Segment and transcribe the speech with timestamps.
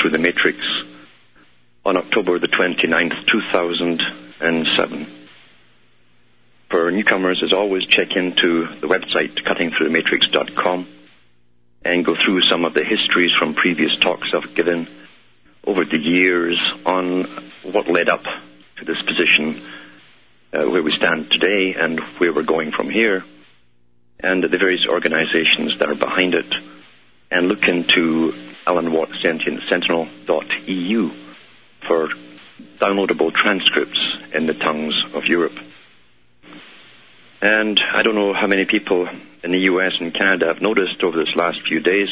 [0.00, 0.58] Through the Matrix
[1.84, 5.06] on October the 29th, 2007.
[6.70, 10.86] For newcomers, as always, check into the website cuttingthroughthematrix.com
[11.84, 14.86] and go through some of the histories from previous talks I've given
[15.64, 17.24] over the years on
[17.64, 19.60] what led up to this position,
[20.52, 23.24] uh, where we stand today and where we're going from here,
[24.20, 26.54] and the various organizations that are behind it
[27.32, 28.32] and look into
[28.68, 31.10] Alan Watt Sentient Sentinel.eu
[31.86, 32.08] for
[32.78, 33.98] downloadable transcripts
[34.34, 35.58] in the tongues of Europe.
[37.40, 39.08] And I don't know how many people
[39.42, 42.10] in the US and Canada have noticed over this last few days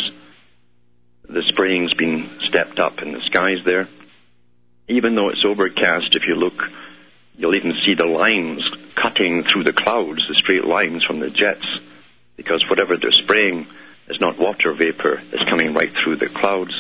[1.29, 3.87] the spraying's been stepped up in the skies there.
[4.89, 6.71] Even though it's overcast, if you look,
[7.37, 11.67] you'll even see the lines cutting through the clouds, the straight lines from the jets,
[12.35, 13.67] because whatever they're spraying
[14.09, 15.21] is not water vapor.
[15.33, 16.73] It's coming right through the clouds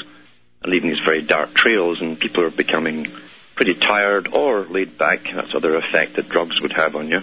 [0.63, 3.07] and leaving these very dark trails, and people are becoming
[3.55, 5.21] pretty tired or laid back.
[5.35, 7.21] That's other effect that drugs would have on you.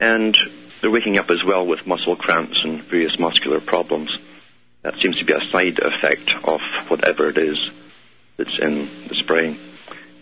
[0.00, 0.36] And
[0.80, 4.16] they're waking up as well with muscle cramps and various muscular problems.
[4.82, 7.58] That seems to be a side effect of whatever it is
[8.36, 9.58] that's in the spraying.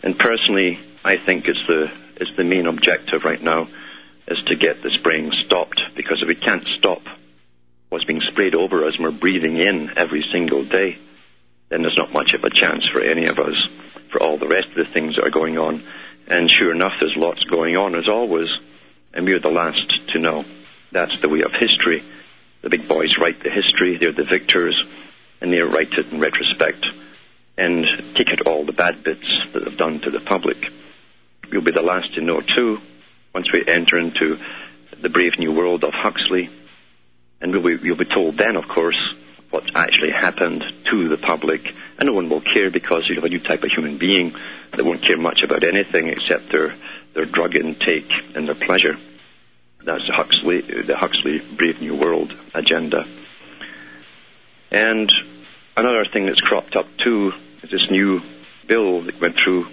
[0.01, 3.67] And personally, I think it's the it's the main objective right now
[4.27, 7.01] is to get the spraying stopped because if we can't stop
[7.93, 10.97] what's being sprayed over us and we're breathing in every single day,
[11.69, 13.55] then there's not much of a chance for any of us
[14.11, 15.83] for all the rest of the things that are going on.
[16.25, 18.47] And sure enough, there's lots going on as always,
[19.13, 20.43] and we're the last to know.
[20.91, 22.03] That's the way of history.
[22.63, 24.83] The big boys write the history, they're the victors,
[25.39, 26.83] and they write it in retrospect
[27.59, 30.57] and take out all the bad bits that they've done to the public.
[31.51, 32.81] We'll be the last to know too,
[33.35, 34.39] once we enter into
[34.99, 36.49] the brave new world of Huxley,
[37.43, 38.97] and we'll be, told then, of course,
[39.49, 41.61] what actually happened to the public,
[41.99, 44.33] and no one will care because you have a new type of human being
[44.71, 46.73] that won't care much about anything except their,
[47.13, 48.97] their drug intake and their pleasure.
[49.85, 53.05] That's the Huxley, the Huxley Brave New World agenda.
[54.71, 55.13] And
[55.75, 58.21] another thing that's cropped up too is this new
[58.67, 59.67] bill that went through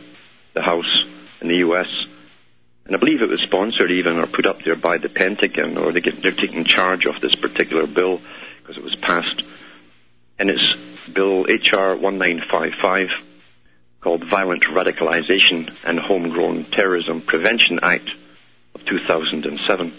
[0.54, 1.06] the House
[1.40, 1.86] in the U.S.
[2.90, 5.92] And I believe it was sponsored even or put up there by the Pentagon, or
[5.92, 8.20] they get, they're taking charge of this particular bill
[8.58, 9.44] because it was passed.
[10.40, 10.74] And it's
[11.14, 11.94] Bill H.R.
[11.94, 13.10] 1955
[14.00, 18.10] called Violent Radicalization and Homegrown Terrorism Prevention Act
[18.74, 19.94] of 2007.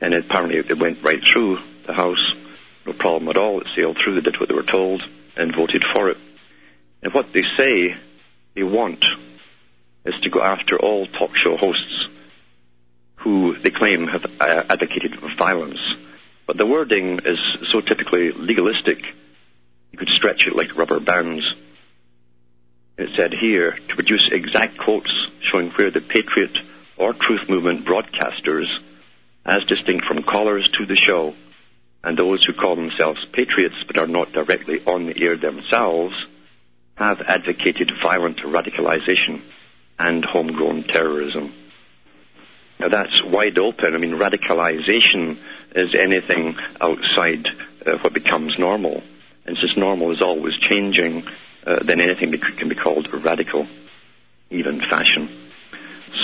[0.00, 2.32] And apparently it went right through the House,
[2.86, 3.60] no problem at all.
[3.60, 5.02] It sailed through, they did what they were told,
[5.36, 6.18] and voted for it.
[7.02, 7.96] And what they say
[8.54, 9.04] they want
[10.08, 12.08] is to go after all talk show hosts
[13.16, 15.80] who they claim have uh, advocated violence.
[16.46, 17.38] But the wording is
[17.70, 19.02] so typically legalistic,
[19.92, 21.44] you could stretch it like rubber bands.
[22.96, 26.56] It said here to produce exact quotes showing where the Patriot
[26.96, 28.66] or Truth Movement broadcasters,
[29.44, 31.34] as distinct from callers to the show,
[32.02, 36.14] and those who call themselves patriots but are not directly on the air themselves,
[36.94, 39.42] have advocated violent radicalization
[39.98, 41.52] and homegrown terrorism.
[42.78, 43.94] Now that's wide open.
[43.94, 45.38] I mean, radicalization
[45.74, 47.46] is anything outside
[47.84, 49.02] uh, what becomes normal.
[49.44, 51.26] And since normal is always changing,
[51.66, 53.66] uh, then anything can be called radical,
[54.50, 55.28] even fashion.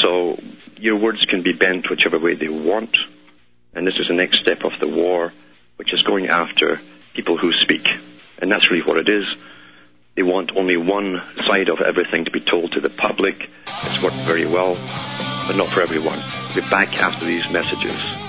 [0.03, 0.39] So
[0.77, 2.97] your words can be bent whichever way they want.
[3.75, 5.33] And this is the next step of the war,
[5.77, 6.81] which is going after
[7.15, 7.87] people who speak.
[8.39, 9.25] And that's really what it is.
[10.17, 13.51] They want only one side of everything to be told to the public.
[13.67, 14.75] It's worked very well,
[15.47, 16.23] but not for everyone.
[16.55, 18.24] We'll be back after these messages.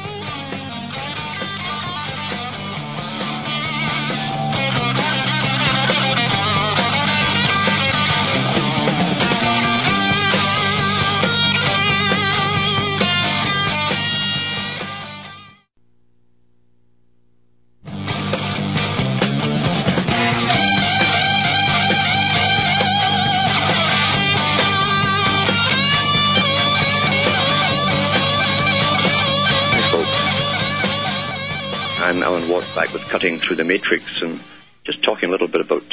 [33.56, 34.42] Through the Matrix and
[34.84, 35.90] just talking a little bit about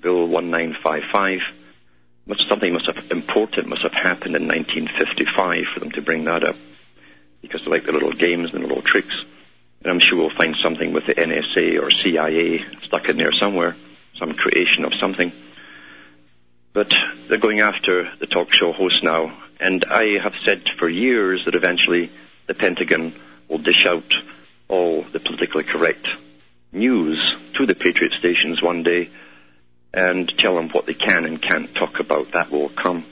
[0.00, 1.38] Bill 1955.
[2.26, 6.42] Must, something must have important must have happened in 1955 for them to bring that
[6.42, 6.56] up
[7.40, 9.14] because they like the little games and the little tricks.
[9.82, 13.76] And I'm sure we'll find something with the NSA or CIA stuck in there somewhere,
[14.18, 15.30] some creation of something.
[16.72, 16.92] But
[17.28, 21.54] they're going after the talk show host now, and I have said for years that
[21.54, 22.10] eventually
[22.48, 23.14] the Pentagon
[23.48, 24.12] will dish out
[24.66, 26.08] all the politically correct
[26.74, 27.18] news
[27.54, 29.10] to the Patriot stations one day
[29.92, 32.32] and tell them what they can and can't talk about.
[32.32, 33.06] That will come.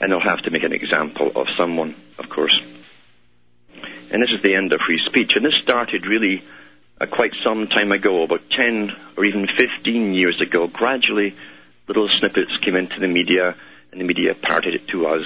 [0.00, 2.58] And they'll have to make an example of someone, of course.
[4.10, 5.32] And this is the end of free speech.
[5.36, 6.42] And this started really
[7.00, 10.66] uh, quite some time ago, about 10 or even 15 years ago.
[10.66, 11.34] Gradually,
[11.88, 13.54] little snippets came into the media,
[13.92, 15.24] and the media parted it to us,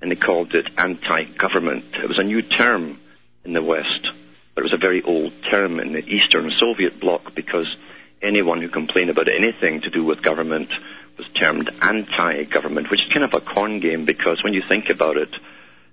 [0.00, 1.84] and they called it anti-government.
[1.94, 3.00] It was a new term
[3.44, 4.08] in the West.
[4.58, 7.76] But it was a very old term in the Eastern Soviet bloc because
[8.20, 10.68] anyone who complained about anything to do with government
[11.16, 15.16] was termed anti-government, which is kind of a con game because when you think about
[15.16, 15.32] it,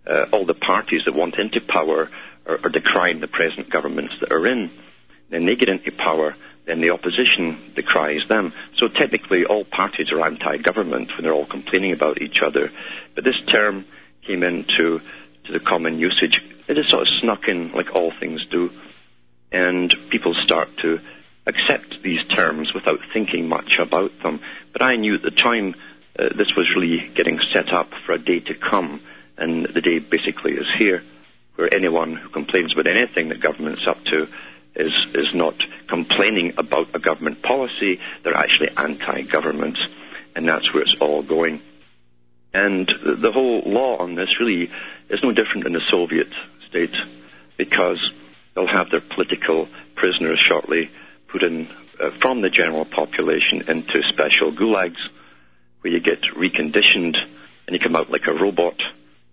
[0.07, 2.09] uh, all the parties that want into power
[2.47, 4.71] are, are decrying the present governments that are in.
[5.29, 6.35] Then they get into power,
[6.65, 8.51] then the opposition decries them.
[8.77, 12.71] So technically, all parties are anti-government when they're all complaining about each other.
[13.13, 13.85] But this term
[14.25, 15.01] came into
[15.43, 18.71] to the common usage it just sort of snuck in like all things do.
[19.51, 20.99] And people start to
[21.45, 24.41] accept these terms without thinking much about them.
[24.73, 25.75] But I knew at the time
[26.17, 29.01] uh, this was really getting set up for a day to come.
[29.37, 31.03] And the day basically is here,
[31.55, 34.27] where anyone who complains about anything that government's up to
[34.75, 35.55] is, is not
[35.87, 39.77] complaining about a government policy, they're actually anti-government.
[40.35, 41.61] And that's where it's all going.
[42.53, 44.71] And the whole law on this really
[45.09, 46.29] is no different than the Soviet
[46.75, 46.95] state
[47.57, 48.11] because
[48.53, 50.91] they'll have their political prisoners shortly
[51.29, 51.67] put in
[52.01, 54.99] uh, from the general population into special gulags
[55.81, 57.15] where you get reconditioned
[57.67, 58.75] and you come out like a robot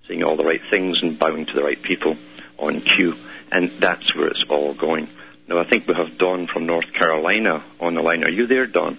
[0.06, 2.16] saying all the right things and bowing to the right people
[2.58, 3.14] on cue.
[3.50, 5.08] And that's where it's all going.
[5.48, 8.24] Now, I think we have Don from North Carolina on the line.
[8.24, 8.98] Are you there, Don?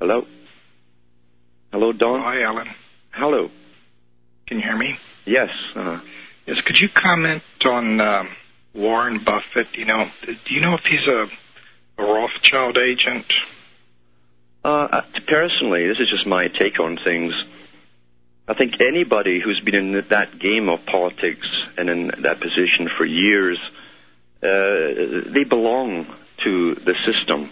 [0.00, 0.26] Hello?
[1.70, 2.20] Hello, Don?
[2.20, 2.68] Hi, Alan.
[3.10, 3.50] Hello.
[4.46, 4.98] Can you hear me?
[5.26, 5.50] Yes.
[5.76, 6.00] Uh,
[6.64, 8.24] Could you comment on uh,
[8.74, 9.76] Warren Buffett?
[9.76, 11.28] You know, do you know if he's a,
[11.98, 13.26] a Rothschild agent?
[14.64, 17.32] Uh, personally, this is just my take on things.
[18.48, 21.46] I think anybody who's been in that game of politics
[21.78, 23.58] and in that position for years,
[24.42, 26.06] uh, they belong
[26.44, 27.50] to the system.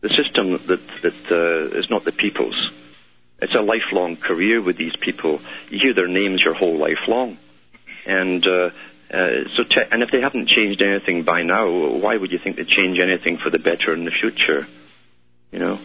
[0.00, 2.70] The system that that uh, is not the people's.
[3.40, 5.40] It's a lifelong career with these people.
[5.68, 7.38] You hear their names your whole life long.
[8.06, 8.70] And uh,
[9.10, 12.66] uh, so, and if they haven't changed anything by now, why would you think they'd
[12.66, 14.66] change anything for the better in the future?
[15.50, 15.78] You know.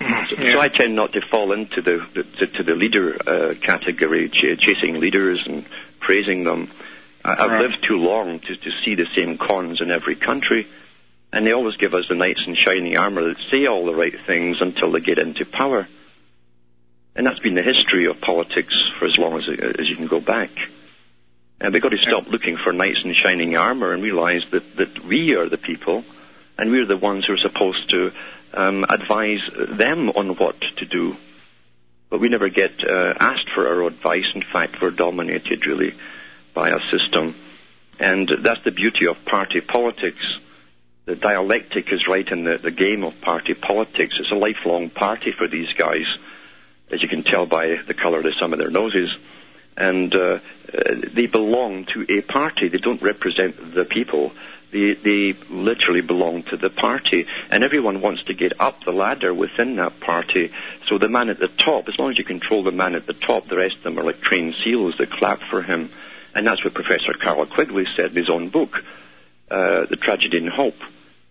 [0.00, 0.34] Mm-hmm.
[0.42, 3.54] So, so I tend not to fall into the, the to, to the leader uh,
[3.54, 5.64] category, ch- chasing leaders and
[6.00, 6.70] praising them.
[7.24, 7.62] I, I've Right.
[7.62, 10.66] lived too long to, to see the same cons in every country,
[11.32, 14.14] and they always give us the knights in shining armor that say all the right
[14.26, 15.86] things until they get into power.
[17.16, 20.20] And that's been the history of politics for as long as, as you can go
[20.20, 20.50] back.
[21.60, 25.04] And we've got to stop looking for knights in shining armor and realize that, that
[25.04, 26.04] we are the people
[26.58, 28.12] and we're the ones who are supposed to
[28.52, 31.16] um, advise them on what to do.
[32.10, 34.26] But we never get uh, asked for our advice.
[34.34, 35.94] In fact, we're dominated really
[36.54, 37.34] by a system.
[37.98, 40.24] And that's the beauty of party politics.
[41.06, 44.14] The dialectic is right in the, the game of party politics.
[44.18, 46.06] It's a lifelong party for these guys,
[46.90, 49.14] as you can tell by the colour of some of their noses
[49.76, 50.38] and uh, uh,
[51.12, 52.68] they belong to a party.
[52.68, 54.32] They don't represent the people.
[54.72, 59.32] They, they literally belong to the party, and everyone wants to get up the ladder
[59.32, 60.52] within that party.
[60.88, 63.12] So the man at the top, as long as you control the man at the
[63.12, 65.90] top, the rest of them are like trained seals that clap for him.
[66.34, 68.82] And that's what Professor Carroll Quigley said in his own book,
[69.48, 70.78] uh, The Tragedy and Hope.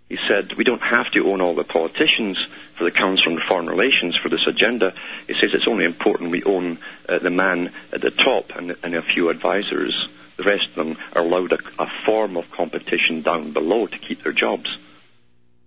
[0.10, 2.38] He said, we don't have to own all the politicians
[2.77, 4.93] for the Council on Foreign Relations for this agenda.
[5.27, 6.77] He says it's only important we own
[7.10, 10.07] uh, the man at the top and, and a few advisors.
[10.38, 14.24] The rest of them are allowed a, a form of competition down below to keep
[14.24, 14.69] their jobs.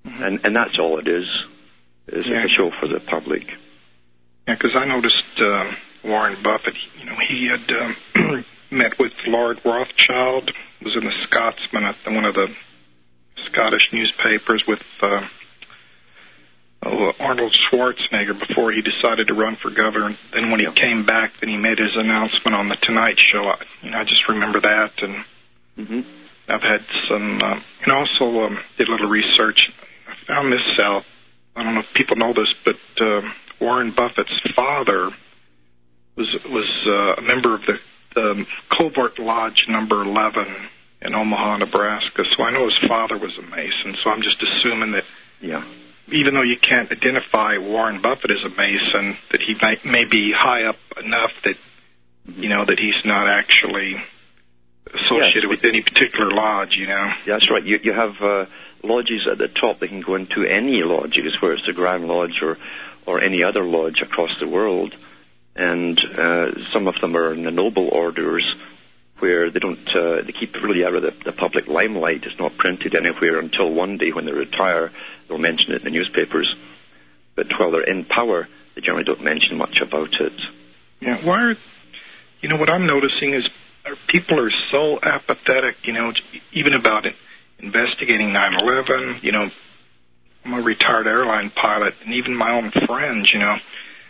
[0.05, 1.27] And, and that's all it is,
[2.07, 2.45] is Yeah.
[2.45, 3.49] a show for the public.
[4.47, 5.73] Yeah, because I noticed uh,
[6.05, 6.77] Warren Buffett.
[7.01, 10.53] You know, he had um, met with Lord Rothschild.
[10.83, 12.55] Was in the Scotsman at one of the
[13.47, 15.27] Scottish newspapers with uh,
[16.83, 20.17] oh, Arnold Schwarzenegger before he decided to run for governor.
[20.33, 23.45] Then when he came back, then he made his announcement on the Tonight Show.
[23.45, 25.25] I, you know, I just remember that, and
[25.77, 26.01] hmm
[26.49, 29.73] I've had some, um, and also um, did a little research.
[30.07, 31.05] I found this out.
[31.57, 33.23] I don't know if people know this, but uh,
[33.61, 35.11] Warren Buffett's father
[36.15, 37.81] was was uh, a member of the,
[38.15, 40.47] the Covert Lodge Number Eleven
[41.07, 42.25] in Omaha, Nebraska.
[42.37, 43.97] So I know his father was a Mason.
[44.03, 45.05] So I'm just assuming that
[45.41, 45.63] Yeah.
[46.09, 50.33] even though you can't identify Warren Buffett as a Mason, that he might may be
[50.37, 51.57] high up enough that
[52.37, 53.97] you know that he's not actually
[54.93, 55.51] associated Yes.
[55.51, 56.77] with any particular lodge.
[56.77, 57.13] You know.
[57.27, 57.63] That's right.
[57.65, 58.47] You, you have uh,
[58.83, 62.41] lodges at the top that can go into any lodges, where it's the Grand Lodge
[62.43, 62.57] or,
[63.07, 64.95] or any other lodge across the world.
[65.55, 68.45] And uh, some of them are in the noble orders,
[69.19, 72.25] where they don't, uh, they keep really out of the, the public limelight.
[72.25, 74.93] It's not printed anywhere until one day when they retire,
[75.29, 76.55] they'll mention it in the newspapers.
[77.35, 80.33] But while they're in power, they generally don't mention much about it.
[81.01, 81.25] Yeah.
[81.25, 81.57] Why are
[82.41, 83.49] you know what I'm noticing is
[83.85, 85.87] uh, people are so apathetic.
[85.87, 86.13] You know,
[86.53, 87.15] even about it,
[87.59, 89.23] investigating 9/11.
[89.23, 89.51] You know,
[90.45, 93.33] I'm a retired airline pilot, and even my own friends.
[93.33, 93.57] You know,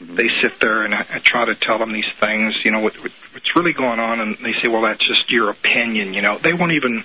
[0.01, 0.17] Mm-hmm.
[0.17, 2.55] they sit there and I, I try to tell them these things.
[2.65, 5.51] You know, what, what, what's really going on, and they say, "Well, that's just your
[5.51, 7.05] opinion." You know, they won't even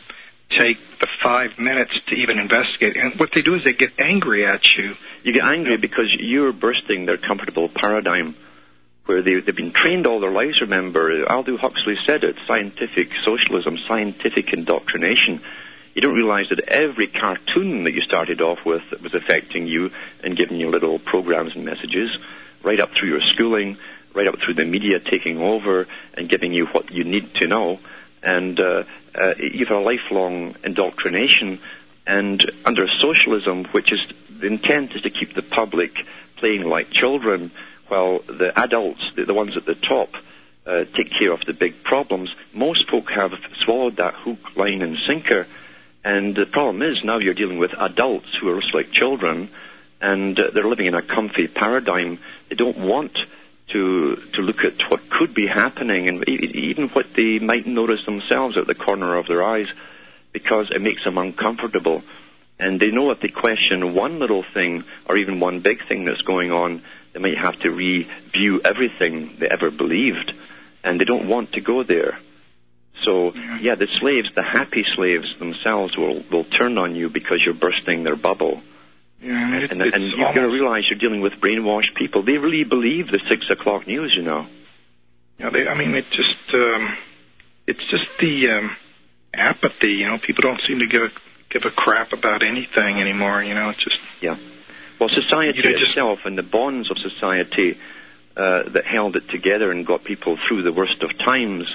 [0.49, 2.97] take the five minutes to even investigate.
[2.97, 4.95] And what they do is they get angry at you.
[5.23, 8.35] You get angry because you're bursting their comfortable paradigm
[9.05, 11.25] where they, they've been trained all their lives, remember.
[11.29, 15.41] Aldous Huxley said it, scientific socialism, scientific indoctrination.
[15.93, 19.91] You don't realize that every cartoon that you started off with that was affecting you
[20.23, 22.17] and giving you little programs and messages,
[22.63, 23.77] right up through your schooling,
[24.13, 27.79] right up through the media taking over and giving you what you need to know.
[28.23, 28.83] And uh,
[29.15, 31.59] uh, you've had a lifelong indoctrination.
[32.05, 33.99] And under socialism, which is
[34.39, 35.91] the intent is to keep the public
[36.37, 37.51] playing like children,
[37.87, 40.09] while the adults, the, the ones at the top,
[40.65, 42.33] uh, take care of the big problems.
[42.53, 45.47] Most folk have swallowed that hook, line, and sinker.
[46.03, 49.49] And the problem is now you're dealing with adults who are like children,
[50.01, 52.19] and uh, they're living in a comfy paradigm.
[52.49, 53.17] They don't want
[53.71, 58.57] to to look at what could be happening, and even what they might notice themselves
[58.57, 59.67] at the corner of their eyes,
[60.33, 62.03] because it makes them uncomfortable.
[62.59, 66.21] And they know if they question one little thing or even one big thing that's
[66.21, 70.31] going on, they might have to review everything they ever believed,
[70.83, 72.19] and they don't want to go there.
[73.03, 77.55] So yeah, the slaves, the happy slaves themselves, will will turn on you because you're
[77.55, 78.61] bursting their bubble,
[79.21, 82.23] Yeah, and, it's and you've got to realize you're dealing with brainwashed people.
[82.23, 84.47] They really believe the six o'clock news, you know.
[85.37, 86.97] Yeah, they, I mean, it just um,
[87.67, 88.75] it's just the um,
[89.33, 89.91] apathy.
[89.91, 91.11] You know, people don't seem to give a
[91.49, 93.43] give a crap about anything anymore.
[93.43, 94.37] You know, it's just Yeah.
[94.99, 97.77] Well, society You know, just- itself and the bonds of society
[98.35, 101.67] uh, that held it together and got people through the worst of times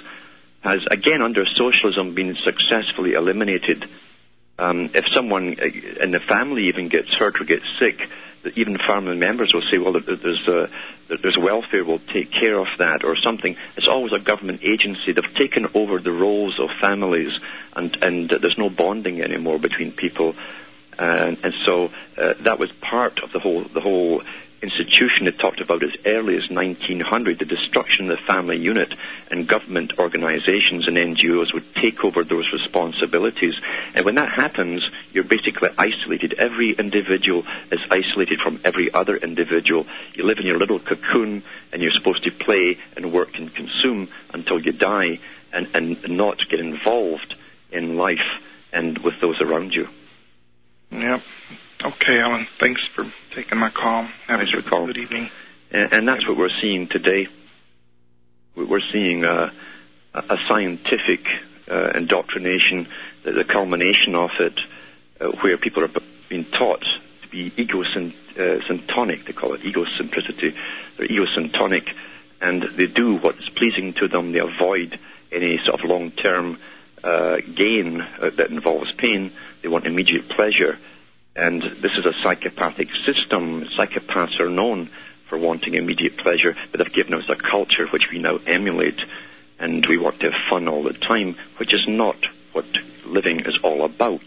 [0.61, 3.85] has, again, under socialism, been successfully eliminated.
[4.59, 8.09] Um, if someone uh, in the family even gets hurt or gets sick,
[8.55, 10.69] even family members will say, "Well, there's uh,
[11.09, 13.57] there's welfare, will take care of that," or something.
[13.77, 15.13] It's always a government agency.
[15.13, 17.33] They've taken over the roles of families,
[17.75, 20.35] and and there's no bonding anymore between people
[20.99, 24.23] and, and so uh, that was part of the whole the whole
[24.63, 28.95] institution it talked about as early as 1900 the destruction of the family unit
[29.31, 33.55] and government organizations and NGOs would take over those responsibilities.
[33.95, 36.35] And when that happens you're basically isolated.
[36.35, 39.87] Every individual is isolated from every other individual.
[40.15, 44.09] You live in your little cocoon and you're supposed to play and work and consume
[44.35, 45.19] until you die
[45.55, 47.35] and, and not get involved
[47.73, 49.89] in life and with those around you.
[50.91, 51.23] Yep.
[51.85, 52.47] Okay, Alan.
[52.59, 53.05] Thanks for
[53.35, 54.03] taking my call.
[54.05, 54.87] Have Thanks a for calling.
[54.87, 55.31] good evening.
[55.71, 57.29] And, and that's what we're seeing today.
[58.57, 59.51] We- We're seeing uh,
[60.15, 61.21] a a scientific
[61.71, 62.89] uh, indoctrination,
[63.25, 64.59] the, the culmination of it,
[65.21, 65.91] uh, where people are
[66.29, 66.81] being taught
[67.23, 70.55] to be egosyntonic, they call it egocentricity.
[70.97, 71.93] They're egosyntonic,
[72.41, 74.33] and they do what's pleasing to them.
[74.33, 74.99] They avoid
[75.31, 76.59] any sort of long-term
[77.05, 79.33] uh, gain uh, that involves pain.
[79.63, 80.79] They want immediate pleasure.
[81.37, 83.67] And this is a psychopathic system.
[83.77, 84.89] Psychopaths are known
[85.29, 88.99] for wanting immediate pleasure, but they've given us a culture which we now emulate,
[89.59, 92.17] and we want to have fun all the time, which is not
[92.53, 92.65] what
[93.05, 94.25] living is all about.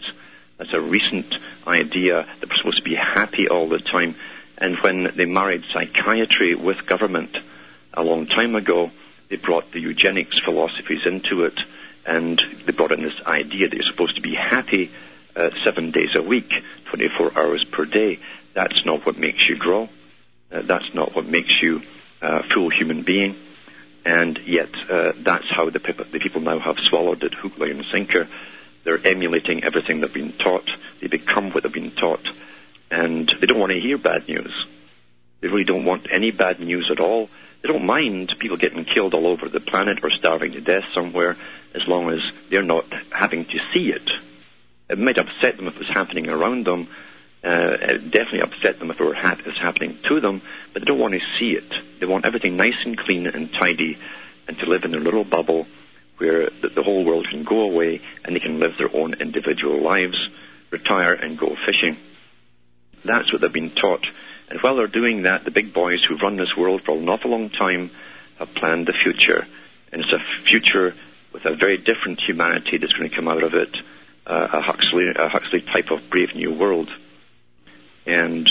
[0.58, 1.34] That's a recent
[1.66, 4.14] idea that we're supposed to be happy all the time.
[4.58, 7.36] And when they married psychiatry with government
[7.92, 8.92] a long time ago,
[9.30, 11.58] they brought the eugenics philosophies into it,
[12.06, 14.90] and they brought in this idea that you're supposed to be happy
[15.36, 16.52] uh, seven days a week,
[16.90, 18.18] 24 hours per day.
[18.54, 19.88] That's not what makes you grow.
[20.50, 21.82] Uh, that's not what makes you
[22.22, 23.36] uh, a full human being.
[24.04, 27.84] And yet, uh, that's how the, the people now have swallowed it, hook, line, and
[27.92, 28.28] sinker.
[28.84, 30.68] They're emulating everything they've been taught.
[31.00, 32.26] They become what they've been taught.
[32.90, 34.66] And they don't want to hear bad news.
[35.40, 37.28] They really don't want any bad news at all.
[37.62, 41.36] They don't mind people getting killed all over the planet or starving to death somewhere
[41.74, 44.10] as long as they're not having to see it.
[44.90, 46.88] It might upset them if it was happening around them.
[47.42, 50.42] Uh, it definitely upset them if it were ha- happening to them,
[50.72, 51.72] but they don't want to see it.
[52.00, 53.98] They want everything nice and clean and tidy
[54.48, 55.66] and to live in their little bubble
[56.18, 59.80] where the, the whole world can go away and they can live their own individual
[59.80, 60.18] lives,
[60.70, 61.96] retire and go fishing.
[63.04, 64.06] That's what they've been taught.
[64.50, 67.30] And while they're doing that, the big boys who've run this world for an awful
[67.30, 67.90] long time
[68.38, 69.46] have planned the future.
[69.92, 70.94] And it's a future
[71.32, 73.74] with a very different humanity that's going to come out of it,
[74.30, 76.90] a Huxley, a Huxley type of brave new world.
[78.06, 78.48] And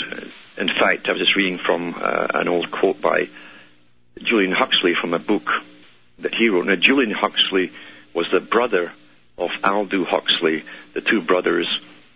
[0.56, 3.28] in fact, I was just reading from uh, an old quote by
[4.18, 5.48] Julian Huxley from a book
[6.18, 6.66] that he wrote.
[6.66, 7.72] Now, Julian Huxley
[8.14, 8.92] was the brother
[9.38, 10.64] of Aldous Huxley.
[10.94, 11.66] The two brothers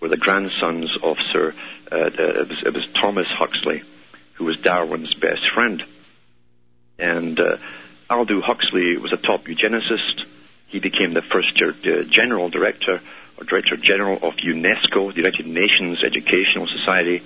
[0.01, 1.55] were the grandsons of Sir,
[1.91, 3.83] uh, it, was, it, was, Thomas Huxley,
[4.35, 5.83] who was Darwin's best friend.
[6.99, 7.57] And uh,
[8.11, 10.25] Aldous Huxley was a top eugenicist.
[10.69, 13.01] He became the first uh, general director
[13.39, 17.23] or director general of UNESCO, the United Nations Educational Society.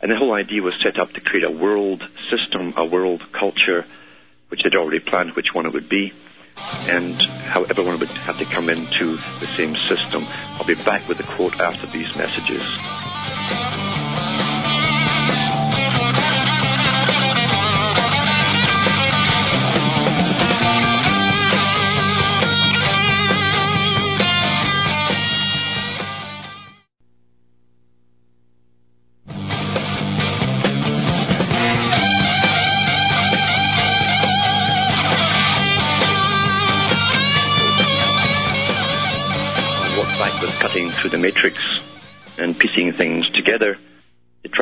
[0.00, 3.84] And the whole idea was set up to create a world system, a world culture,
[4.48, 6.12] which they'd already planned which one it would be,
[6.56, 10.24] and how everyone would have to come into the same system.
[10.26, 12.62] I'll be back with the quote after these messages.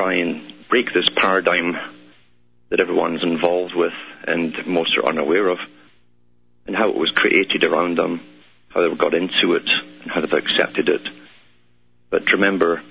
[0.05, 1.79] Try and break this paradigm
[2.69, 3.93] that everyone's involved with
[4.27, 5.59] and most are unaware of,
[6.67, 8.21] and how it was created around them,
[8.69, 9.69] how they got into it,
[10.03, 11.09] and how they've accepted it.
[12.11, 12.83] But remember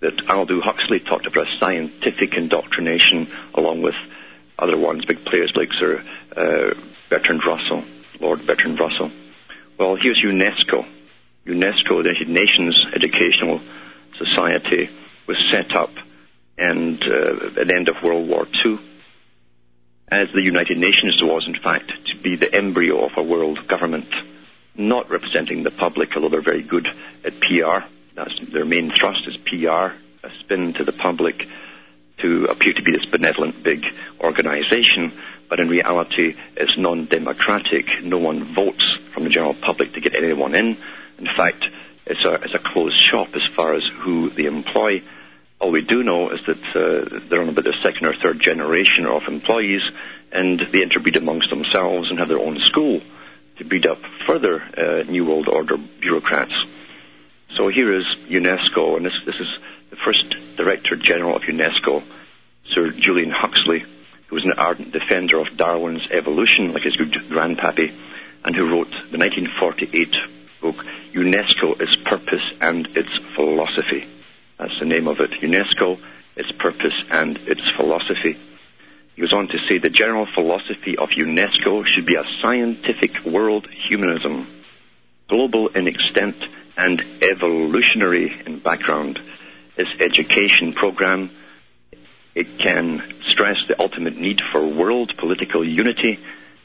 [0.00, 3.94] that Aldous Huxley talked about scientific indoctrination along with
[4.58, 6.02] other ones, big players like Sir
[6.36, 6.74] uh,
[7.10, 7.84] Bertrand Russell,
[8.20, 9.10] Lord Bertrand Russell.
[9.78, 10.86] Well, here's UNESCO.
[11.46, 13.60] UNESCO, the United Nations Educational
[14.18, 14.88] Society,
[15.26, 15.90] was set up
[16.56, 18.78] and uh, at the end of World War II,
[20.08, 24.06] as the United Nations was, in fact, to be the embryo of a world government,
[24.76, 26.86] not representing the public, although they're very good
[27.24, 27.84] at PR.
[28.14, 29.90] That's their main thrust is PR,
[30.22, 31.48] a spin to the public
[32.18, 33.84] to appear to be this benevolent big
[34.20, 35.12] organization,
[35.50, 37.86] but in reality it's non-democratic.
[38.04, 40.76] No one votes from the general public to get anyone in.
[41.18, 41.64] In fact,
[42.06, 45.02] it's a, it's a closed shop as far as who they employ.
[45.60, 49.06] All we do know is that uh, they're on about their second or third generation
[49.06, 49.82] of employees,
[50.34, 53.00] and they interbreed amongst themselves and have their own school
[53.56, 56.52] to breed up further uh, New World Order bureaucrats.
[57.56, 59.46] So here is UNESCO, and this, this is
[59.90, 62.02] the first Director General of UNESCO,
[62.74, 63.84] Sir Julian Huxley,
[64.26, 67.94] who was an ardent defender of Darwin's evolution, like his good grandpappy,
[68.44, 70.16] and who wrote the 1948
[70.60, 74.08] book, UNESCO, its purpose and its philosophy.
[74.58, 75.30] That's the name of it.
[75.30, 76.00] UNESCO,
[76.36, 78.36] its purpose and its philosophy.
[79.14, 83.68] He goes on to say the general philosophy of UNESCO should be a scientific world
[83.88, 84.48] humanism,
[85.28, 86.34] global in extent
[86.78, 89.20] and evolutionary in background.
[89.76, 91.30] This education program,
[92.34, 96.20] it can stress the ultimate need for world political unity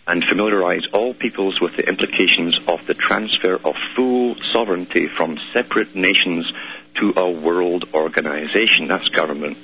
[0.07, 5.93] and familiarize all peoples with the implications of the transfer of full sovereignty from separate
[5.95, 6.49] nations
[6.95, 8.87] to a world organization.
[8.87, 9.57] That's government.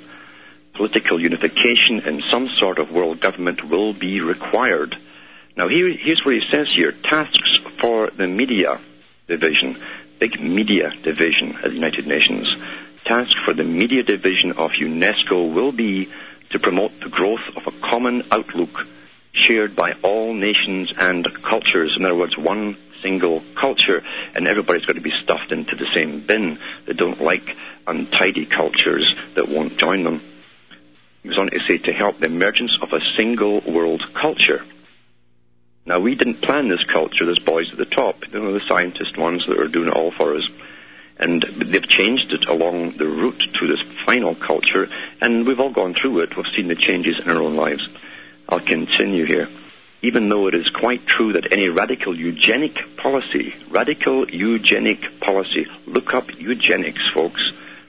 [0.76, 4.94] Political unification and some sort of world government will be required.
[5.56, 6.92] Now here, here's what he says here.
[6.92, 8.78] Tasks for the media
[9.26, 9.80] division,
[10.18, 12.54] big media division at the United Nations.
[13.06, 16.10] Task for the media division of UNESCO will be
[16.50, 18.86] to promote the growth of a common outlook
[19.32, 21.94] shared by all nations and cultures.
[21.96, 24.02] In other words, one single culture,
[24.34, 26.58] and everybody's got to be stuffed into the same bin.
[26.86, 30.20] They don't like untidy cultures that won't join them.
[31.26, 34.64] Goes on to say to help the emergence of a single world culture.
[35.84, 39.16] Now, we didn't plan this culture, there's boys at the top, you know, the scientist
[39.16, 40.48] ones that are doing it all for us.
[41.18, 44.88] And they've changed it along the route to this final culture,
[45.20, 46.36] and we've all gone through it.
[46.36, 47.88] We've seen the changes in our own lives.
[48.48, 49.48] I'll continue here.
[50.02, 56.14] even though it is quite true that any radical eugenic policy, radical eugenic policy, look
[56.14, 57.42] up eugenics, folks,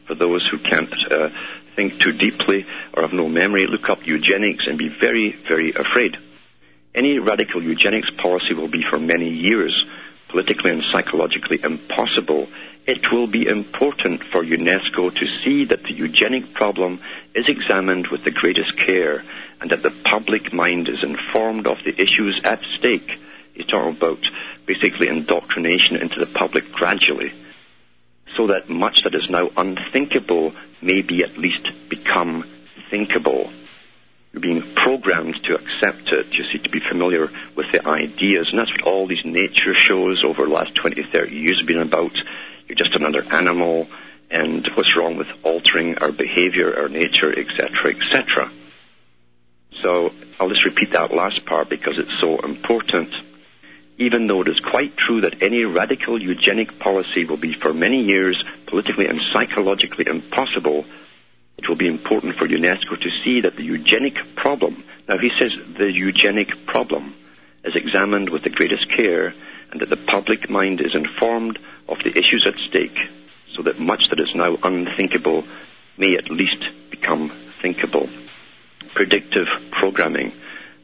[0.07, 1.29] for those who can't uh,
[1.77, 6.17] think too deeply or have no memory, look up eugenics and be very, very afraid.
[6.93, 9.85] Any radical eugenics policy will be for many years
[10.27, 12.47] politically and psychologically impossible.
[12.87, 16.99] It will be important for UNESCO to see that the eugenic problem
[17.35, 19.23] is examined with the greatest care
[19.61, 23.11] and that the public mind is informed of the issues at stake.
[23.53, 24.25] He's talking about
[24.65, 27.31] basically indoctrination into the public gradually
[28.37, 32.45] so that much that is now unthinkable may be at least become
[32.89, 33.49] thinkable.
[34.31, 38.49] You're being programmed to accept it, you see, to be familiar with the ideas.
[38.51, 41.81] And that's what all these nature shows over the last 20, 30 years have been
[41.81, 42.11] about.
[42.67, 43.87] You're just another animal,
[44.29, 48.51] and what's wrong with altering our behavior, our nature, etc., etc.
[49.81, 53.13] So I'll just repeat that last part because it's so important
[53.97, 58.03] even though it is quite true that any radical eugenic policy will be for many
[58.03, 60.85] years politically and psychologically impossible,
[61.57, 65.51] it will be important for UNESCO to see that the eugenic problem, now he says
[65.77, 67.15] the eugenic problem,
[67.63, 69.33] is examined with the greatest care
[69.71, 71.57] and that the public mind is informed
[71.89, 72.97] of the issues at stake
[73.55, 75.43] so that much that is now unthinkable
[75.97, 77.31] may at least become
[77.61, 78.07] thinkable.
[78.93, 80.31] Predictive programming,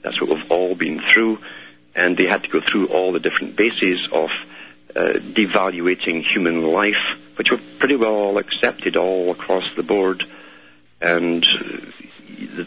[0.04, 1.38] that's what we've all been through
[1.95, 4.29] and they had to go through all the different bases of
[4.95, 10.23] uh, devaluating human life, which were pretty well accepted all across the board.
[11.01, 11.77] And uh,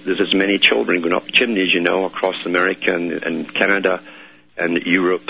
[0.05, 4.03] there's as many children going up chimneys, you know, across America and, and Canada
[4.57, 5.29] and Europe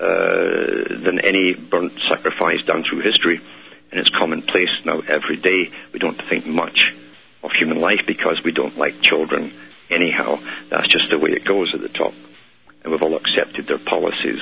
[0.00, 3.40] uh, than any burnt sacrifice done through history.
[3.90, 5.70] And it's commonplace now every day.
[5.92, 6.92] We don't think much
[7.42, 9.52] of human life because we don't like children
[9.88, 10.38] anyhow.
[10.68, 12.12] That's just the way it goes at the top
[12.88, 14.40] and we've all accepted their policies.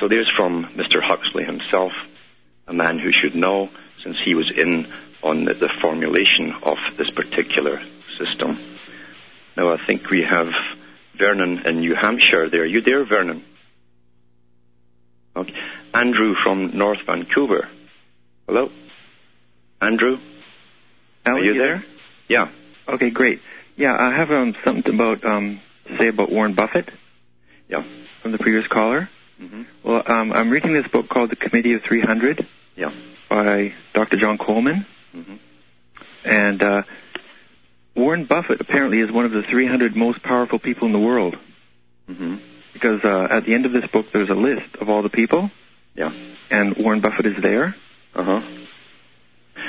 [0.00, 1.00] So there's from Mr.
[1.00, 1.92] Huxley himself,
[2.66, 3.70] a man who should know
[4.02, 7.80] since he was in on the, the formulation of this particular
[8.18, 8.58] system.
[9.56, 10.48] Now I think we have
[11.16, 12.62] Vernon in New Hampshire there.
[12.62, 13.44] Are you there, Vernon?
[15.36, 15.54] Okay.
[15.94, 17.68] Andrew from North Vancouver.
[18.46, 18.70] Hello?
[19.80, 20.18] Andrew?
[21.24, 21.84] Are you you there?
[22.28, 22.48] Yeah.
[22.88, 23.40] Okay, great.
[23.76, 26.90] Yeah, I have um, something about um, to say about Warren Buffett.
[27.68, 27.84] Yeah.
[28.22, 29.08] From the previous caller.
[29.40, 29.62] Mm-hmm.
[29.82, 32.92] Well, um, I'm reading this book called The Committee of 300 Yeah.
[33.28, 34.16] by Dr.
[34.16, 35.34] John Coleman, Mm-hmm.
[36.24, 36.82] and uh,
[37.94, 41.36] Warren Buffett apparently is one of the 300 most powerful people in the world.
[42.10, 42.36] Mm-hmm.
[42.74, 45.50] Because uh, at the end of this book, there's a list of all the people,
[45.94, 46.12] Yeah.
[46.50, 47.74] and Warren Buffett is there.
[48.14, 48.40] Uh huh.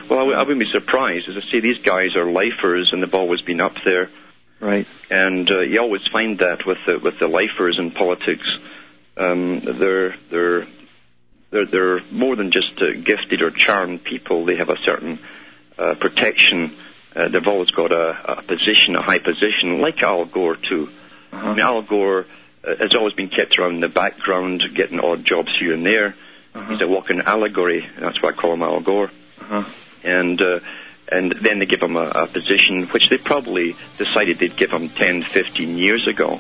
[0.09, 1.29] Well, I w- I wouldn't be surprised.
[1.29, 4.09] As I say, these guys are lifers, and they've always been up there.
[4.59, 4.87] Right.
[5.09, 8.47] And uh, you always find that with the with the lifers in politics,
[9.15, 10.67] um, they're they're
[11.51, 14.45] they're they're more than just uh, gifted or charmed people.
[14.45, 15.19] They have a certain
[15.77, 16.75] uh, protection.
[17.15, 20.89] Uh, they've always got a, a position, a high position, like Al Gore too.
[21.31, 21.47] Uh-huh.
[21.47, 22.25] I mean, Al Gore
[22.63, 26.15] uh, has always been kept around in the background, getting odd jobs here and there.
[26.53, 26.71] Uh-huh.
[26.71, 27.87] He's a walking allegory.
[27.99, 29.11] That's why I call him Al Gore.
[29.39, 29.63] Uh-huh.
[30.03, 30.59] And uh,
[31.09, 34.89] and then they give them a, a position which they probably decided they'd give them
[34.89, 36.39] 10, 15 years ago.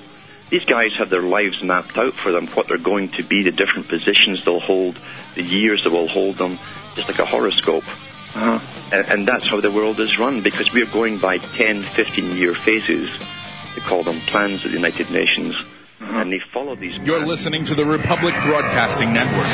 [0.49, 3.51] These guys have their lives mapped out for them, what they're going to be, the
[3.51, 4.97] different positions they'll hold,
[5.35, 6.57] the years that will hold them,
[6.95, 7.83] just like a horoscope.
[7.83, 8.59] Uh-huh.
[8.91, 12.53] And, and that's how the world is run because we're going by 10, 15 year
[12.65, 13.09] phases.
[13.75, 15.55] They call them plans of the United Nations.
[15.99, 17.27] And they follow these You're plans.
[17.27, 19.51] listening to the Republic Broadcasting Network.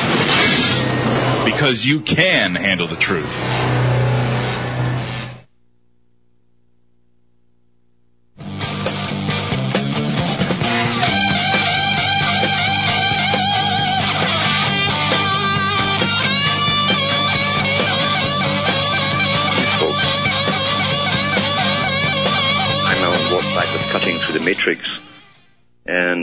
[1.45, 3.82] Because you can handle the truth.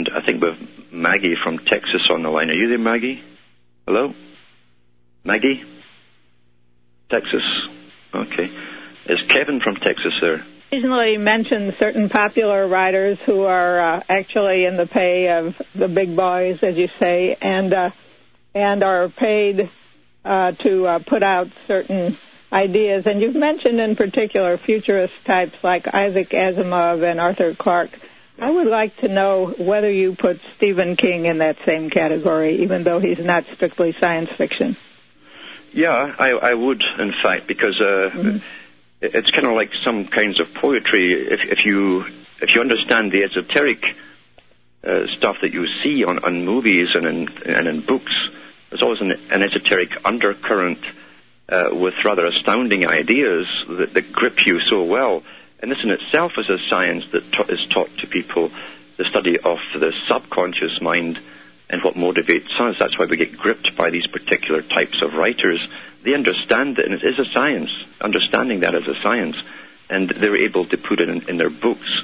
[0.00, 2.48] And I think we have Maggie from Texas on the line.
[2.48, 3.22] Are you there, Maggie?
[3.86, 4.14] Hello?
[5.24, 5.62] Maggie?
[7.10, 7.42] Texas?
[8.14, 8.50] Okay.
[9.04, 10.42] Is Kevin from Texas there?
[10.68, 16.16] occasionally mention certain popular writers who are uh, actually in the pay of the big
[16.16, 17.90] boys, as you say, and uh,
[18.54, 19.68] and are paid
[20.24, 22.16] uh, to uh, put out certain
[22.50, 23.06] ideas.
[23.06, 27.98] And you've mentioned in particular futurist types like Isaac Asimov and Arthur Clarke.
[28.40, 32.84] I would like to know whether you put Stephen King in that same category, even
[32.84, 34.76] though he's not strictly science fiction.
[35.72, 38.40] Yeah, I, I would, in fact, because uh,
[39.02, 41.12] it's kind of like some kinds of poetry.
[41.12, 42.06] If, if you
[42.40, 43.84] if you understand the esoteric
[44.82, 48.12] uh, stuff that you see on, on movies and in, and in books.
[48.70, 50.82] There's always an, an esoteric undercurrent
[51.48, 55.22] uh, with rather astounding ideas that, that grip you so well.
[55.60, 58.50] And this in itself is a science that is taught to people,
[58.96, 61.18] the study of the subconscious mind
[61.68, 62.76] and what motivates us.
[62.78, 65.66] That's why we get gripped by these particular types of writers.
[66.02, 67.70] They understand that, and it is a science,
[68.00, 69.36] understanding that as a science,
[69.88, 72.02] and they're able to put it in, in their books.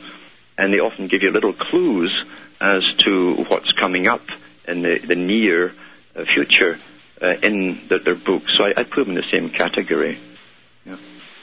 [0.58, 2.24] And they often give you little clues
[2.60, 4.22] as to what's coming up
[4.68, 5.72] in the, the near
[6.14, 6.78] uh, future
[7.20, 8.52] uh, in the, their books.
[8.56, 10.18] So I, I put them in the same category.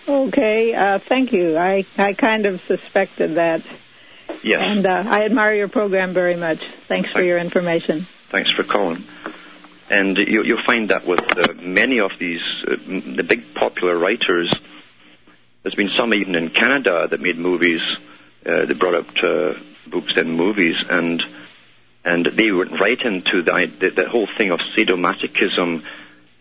[0.07, 1.57] Okay, uh, thank you.
[1.57, 3.61] I, I kind of suspected that.
[4.43, 4.59] Yes.
[4.61, 6.59] And uh, I admire your program very much.
[6.87, 8.05] Thanks for your information.
[8.31, 9.03] Thanks for calling.
[9.89, 12.75] And you, you'll find that with uh, many of these, uh,
[13.15, 14.53] the big popular writers,
[15.61, 17.81] there's been some even in Canada that made movies,
[18.45, 19.53] uh, they brought out uh,
[19.89, 21.23] books and movies, and
[22.05, 25.83] and they went right into the, the, the whole thing of sadomasochism,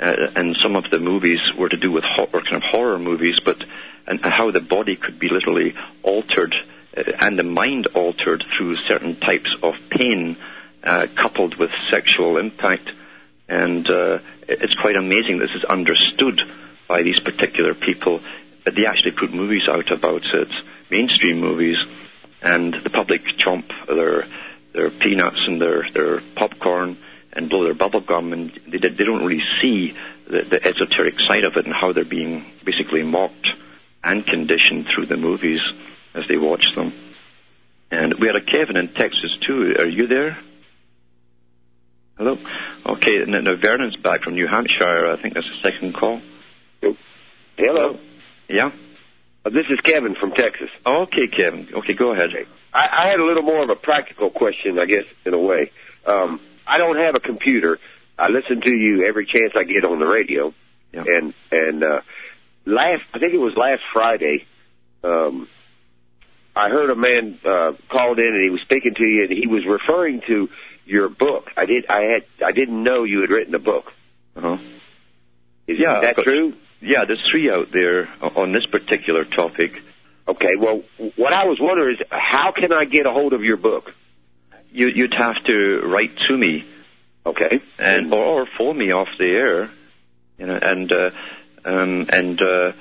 [0.02, 3.40] and some of the movies were to do with ho- were kind of horror movies,
[3.44, 3.62] but
[4.06, 6.54] and how the body could be literally altered
[6.96, 10.36] uh, and the mind altered through certain types of pain,
[10.82, 12.90] uh, coupled with sexual impact,
[13.48, 16.42] and uh, it's quite amazing this is understood
[16.88, 18.20] by these particular people.
[18.64, 20.48] But they actually put movies out about it,
[20.90, 21.76] mainstream movies,
[22.40, 24.26] and the public chomp their
[24.72, 26.96] their peanuts and their their popcorn
[27.32, 31.44] and blow their bubble gum, and they they don't really see the, the esoteric side
[31.44, 33.48] of it and how they're being basically mocked
[34.04, 35.60] and conditioned through the movies
[36.14, 36.92] as they watch them.
[37.90, 39.74] And we had a Kevin in Texas too.
[39.78, 40.38] Are you there?
[42.16, 42.38] Hello.
[42.86, 43.24] Okay.
[43.26, 45.10] Now now Vernon's back from New Hampshire.
[45.10, 46.20] I think that's the second call.
[47.56, 47.98] Hello.
[48.48, 48.72] Yeah.
[49.44, 50.70] Uh, this is Kevin from Texas.
[50.86, 51.68] Okay, Kevin.
[51.72, 52.30] Okay, go ahead.
[52.72, 55.70] I, I had a little more of a practical question, I guess, in a way.
[56.06, 56.40] Um,
[56.72, 57.78] I don't have a computer.
[58.18, 60.54] I listen to you every chance I get on the radio.
[60.92, 61.04] Yeah.
[61.06, 62.00] And and uh,
[62.64, 64.46] last, I think it was last Friday,
[65.04, 65.48] um,
[66.54, 69.46] I heard a man uh, called in and he was speaking to you and he
[69.46, 70.48] was referring to
[70.84, 71.50] your book.
[71.56, 71.86] I did.
[71.88, 72.24] I had.
[72.44, 73.92] I didn't know you had written a book.
[74.36, 74.58] Uh-huh.
[75.66, 76.54] Is Yeah, that true?
[76.80, 79.80] Yeah, there's three out there on this particular topic.
[80.26, 80.56] Okay.
[80.56, 80.82] Well,
[81.16, 83.94] what I was wondering is, how can I get a hold of your book?
[84.72, 86.64] You, you'd have to write to me
[87.24, 87.60] Okay.
[87.78, 89.70] and or, or phone me off the air,
[90.38, 91.10] you know, and uh,
[91.64, 92.72] um, and uh,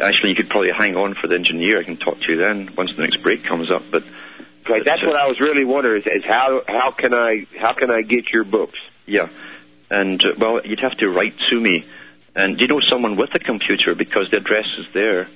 [0.00, 1.80] actually you could probably hang on for the engineer.
[1.80, 3.82] I can talk to you then once the next break comes up.
[3.90, 4.04] But
[4.68, 7.72] Right, that's uh, what I was really wondering is, is how how can I how
[7.72, 8.78] can I get your books?
[9.06, 9.28] Yeah,
[9.90, 11.84] and uh, well, you'd have to write to me.
[12.34, 15.28] And do you know someone with a computer because the address is there?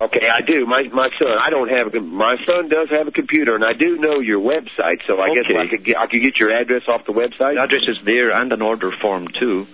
[0.00, 0.64] Okay, I do.
[0.64, 3.72] My my son, I don't have a my son does have a computer, and I
[3.72, 6.82] do know your website, so I guess I could get I could get your address
[6.86, 9.66] off the website The address is there and an order form too,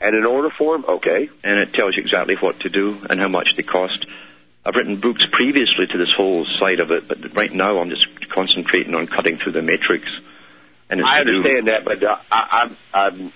[0.00, 0.84] and an order form.
[0.84, 4.04] Okay, and it tells you exactly what to do and how much they cost.
[4.66, 8.28] I've written books previously to this whole side of it, but right now I'm just
[8.30, 10.04] concentrating on cutting through the matrix.
[10.90, 13.32] And it's I understand that, but uh, I I'm, I'm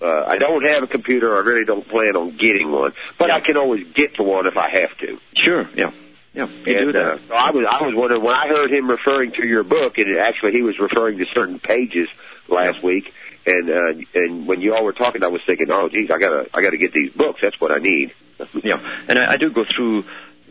[0.00, 1.36] uh, I don't have a computer.
[1.36, 4.56] I really don't plan on getting one, but I can always get to one if
[4.56, 5.18] I have to.
[5.34, 5.92] Sure, yeah,
[6.34, 7.02] yeah, you And, do that.
[7.04, 9.98] uh, so I was I was wondering when I heard him referring to your book,
[9.98, 12.08] and actually he was referring to certain pages
[12.48, 13.12] last week.
[13.46, 16.48] And uh, and when you all were talking, I was thinking, oh, geez, I gotta
[16.52, 17.40] I gotta get these books.
[17.42, 18.12] That's what I need.
[18.62, 20.02] Yeah, and I, I do go through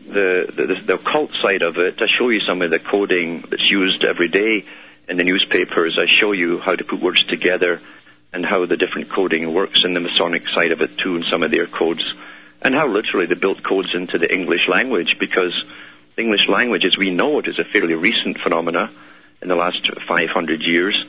[0.08, 2.00] the, the the occult side of it.
[2.02, 4.64] I show you some of the coding that's used every day
[5.08, 5.96] in the newspapers.
[6.00, 7.80] I show you how to put words together
[8.36, 11.42] and how the different coding works in the Masonic side of it too, and some
[11.42, 12.04] of their codes,
[12.60, 15.64] and how literally they built codes into the English language because
[16.16, 18.90] the English language, as we know it, is a fairly recent phenomena
[19.40, 21.02] in the last 500 years.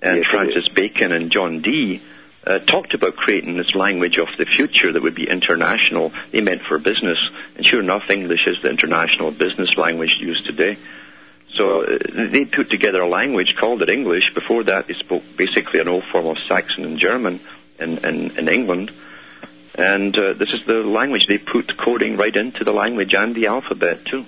[0.00, 2.00] And Yes, Francis Bacon and John Dee
[2.46, 6.10] uh, talked about creating this language of the future that would be international.
[6.32, 7.18] They meant for business,
[7.54, 10.78] and sure enough, English is the international business language used today.
[11.54, 11.98] So uh,
[12.32, 14.32] they put together a language, called it English.
[14.34, 17.40] Before that, they spoke basically an old form of Saxon and German
[17.78, 18.90] in, in, in England.
[19.74, 23.46] And uh, this is the language they put coding right into the language and the
[23.46, 24.24] alphabet too.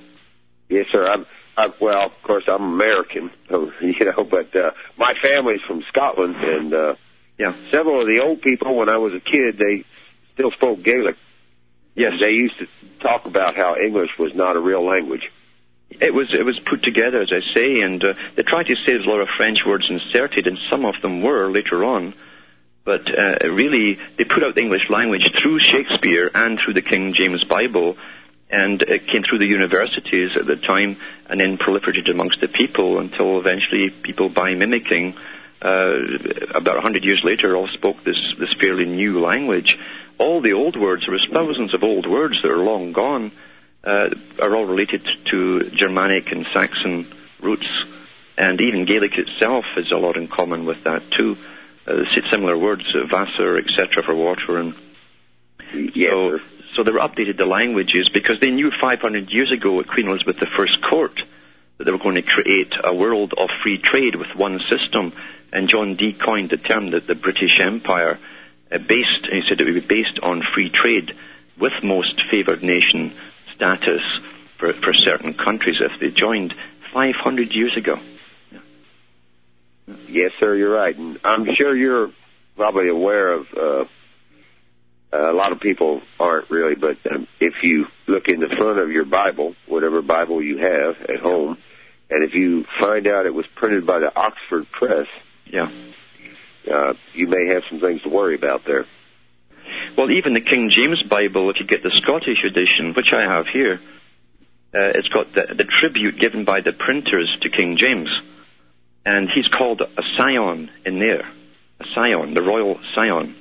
[0.69, 1.07] Yes, sir.
[1.07, 5.83] I'm, I, well, of course, I'm American, so, you know, but uh, my family's from
[5.89, 6.95] Scotland, and uh,
[7.39, 7.55] Yeah.
[7.71, 9.85] several of the old people, when I was a kid, they
[10.35, 11.17] still spoke Gaelic.
[11.95, 12.15] Yes.
[12.21, 12.67] They used to
[13.01, 15.31] talk about how English was not a real language.
[16.01, 18.93] It was it was put together, as I say, and uh, they tried to say
[18.93, 22.15] there's a lot of French words inserted, and some of them were later on.
[22.85, 27.15] But uh, really, they put out the English language through Shakespeare and through the King
[27.15, 27.97] James Bible,
[28.51, 32.99] and it came through the universities at the time and then proliferated amongst the people
[32.99, 35.17] until eventually people, by mimicking,
[35.63, 35.97] uh,
[36.55, 39.79] about 100 years later, all spoke this, this fairly new language.
[40.19, 43.33] All the old words, there was thousands of old words that are long gone,
[43.85, 47.07] uh, are all related to Germanic and Saxon
[47.41, 47.69] roots.
[48.37, 51.37] And even Gaelic itself has a lot in common with that too.
[51.87, 54.75] Uh, similar words, uh, Vassar, etc., for water, and
[55.73, 56.39] Yes, so,
[56.75, 60.43] so they were updated the languages because they knew 500 years ago at Queen Elizabeth
[60.43, 61.21] I's court
[61.79, 65.13] that they were going to create a world of free trade with one system.
[65.53, 68.19] And John Dee coined the term that the British Empire
[68.71, 71.15] uh, based, he said it would be based on free trade
[71.59, 73.13] with most favored nation
[73.57, 74.03] status
[74.59, 76.55] for, for certain countries if they joined
[76.93, 77.99] 500 years ago.
[80.09, 80.97] Yes, sir, you're right.
[80.97, 82.11] And I'm sure you're
[82.57, 83.85] probably aware of, uh,
[85.13, 88.91] a lot of people aren't really, but um, if you look in the front of
[88.91, 91.59] your Bible, whatever Bible you have at home,
[92.11, 95.07] and if you find out it was printed by the Oxford Press,
[95.47, 95.71] Yeah.
[96.71, 98.87] uh, you may have some things to worry about there.
[99.97, 103.47] Well, even the King James Bible, if you get the Scottish edition, which I have
[103.47, 103.81] here,
[104.75, 108.11] uh, it's got the, the tribute given by the printers to King James.
[109.07, 111.29] And he's called a scion in there.
[111.81, 113.37] A scion, the royal scion.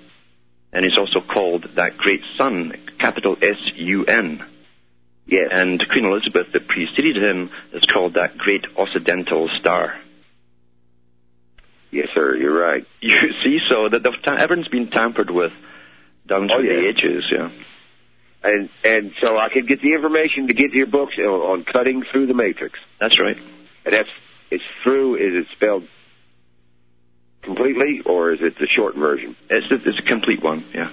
[0.71, 4.43] And he's also called that great sun, capital S-U-N.
[5.25, 5.49] Yes.
[5.51, 9.95] And Queen Elizabeth, that preceded him, is called that great occidental star.
[11.91, 12.86] Yes, sir, you're right.
[13.01, 15.53] You see, so that the, everything's been tampered with
[16.30, 17.38] Oh, through the yeah.
[17.38, 17.50] yeah.
[18.44, 21.64] And and so I could get the information to get to your books on, on
[21.64, 22.80] cutting through the matrix.
[23.00, 23.38] That's right.
[23.86, 24.10] And that's
[24.52, 25.16] it's through.
[25.16, 25.88] Is it spelled
[27.42, 29.36] completely, or is it the short version?
[29.50, 30.92] It's a, it's a complete one, yeah.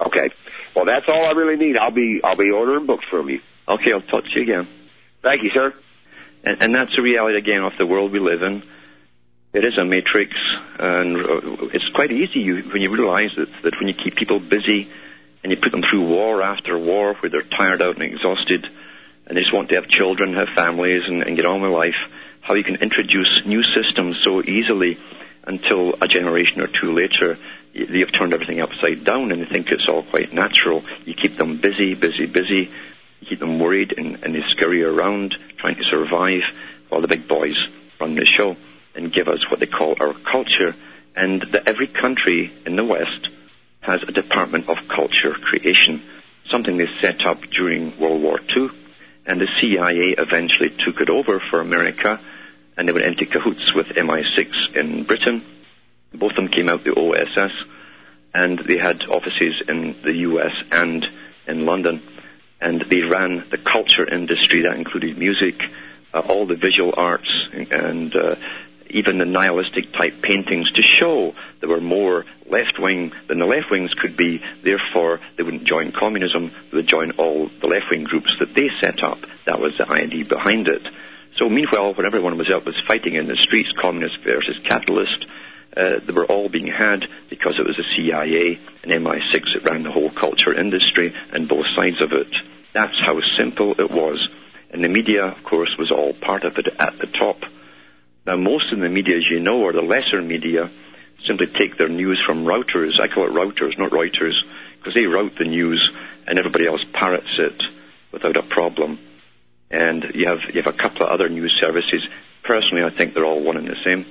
[0.00, 0.30] Okay.
[0.74, 1.76] Well, that's all I really need.
[1.76, 3.40] I'll be I'll be ordering books from you.
[3.68, 4.68] Okay, I'll talk to you again.
[5.22, 5.74] Thank you, sir.
[6.42, 8.62] And, and that's the reality again of the world we live in.
[9.52, 10.32] It is a matrix,
[10.78, 11.40] and uh,
[11.74, 14.88] it's quite easy when you realize that, that when you keep people busy
[15.42, 18.64] and you put them through war after war where they're tired out and exhausted
[19.26, 21.96] and they just want to have children, have families, and, and get on with life,
[22.42, 24.98] how you can introduce new systems so easily
[25.42, 27.36] until a generation or two later
[27.74, 30.84] y- you've turned everything upside down and they think it's all quite natural.
[31.04, 32.70] You keep them busy, busy, busy.
[33.20, 36.42] You keep them worried and, and they scurry around trying to survive
[36.88, 37.58] while the big boys
[38.00, 38.56] run the show
[38.94, 40.74] and give us what they call our culture.
[41.16, 43.28] And that every country in the West
[43.80, 46.02] has a Department of Culture Creation,
[46.50, 48.68] something they set up during World War II.
[49.26, 52.20] And the CIA eventually took it over for America,
[52.76, 55.44] and they went into cahoots with MI6 in Britain.
[56.12, 57.52] Both of them came out the OSS,
[58.34, 61.06] and they had offices in the US and
[61.46, 62.02] in London.
[62.60, 65.62] And they ran the culture industry that included music,
[66.12, 68.36] uh, all the visual arts, and uh,
[68.90, 73.70] even the nihilistic type paintings to show they were more left wing than the left
[73.70, 74.42] wings could be.
[74.62, 78.68] Therefore, they wouldn't join communism, they would join all the left wing groups that they
[78.80, 79.18] set up.
[79.46, 80.86] That was the idea behind it.
[81.36, 85.26] So meanwhile, when everyone was out was fighting in the streets, communist versus capitalist,
[85.76, 89.84] uh, they were all being had because it was the CIA and MI6 that ran
[89.84, 92.34] the whole culture industry and both sides of it.
[92.72, 94.28] That's how simple it was.
[94.72, 97.38] And the media, of course, was all part of it at the top.
[98.26, 100.70] Now, most of the media, as you know, or the lesser media,
[101.26, 103.00] simply take their news from routers.
[103.00, 104.34] I call it routers, not Reuters,
[104.78, 105.90] because they route the news
[106.26, 107.62] and everybody else parrots it
[108.12, 108.98] without a problem.
[109.70, 112.06] And you have you have a couple of other news services.
[112.42, 114.04] Personally, I think they're all one and the same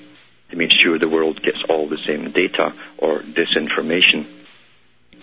[0.49, 4.25] to make sure the world gets all the same data or disinformation.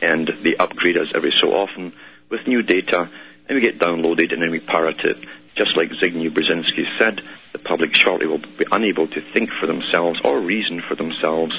[0.03, 1.92] And they upgrade us every so often
[2.29, 3.09] with new data,
[3.49, 5.16] and we get downloaded and then we parrot it.
[5.57, 7.22] Just like Zygmunt Brzezinski said,
[7.66, 11.52] public shortly will be unable to think for themselves or reason for themselves.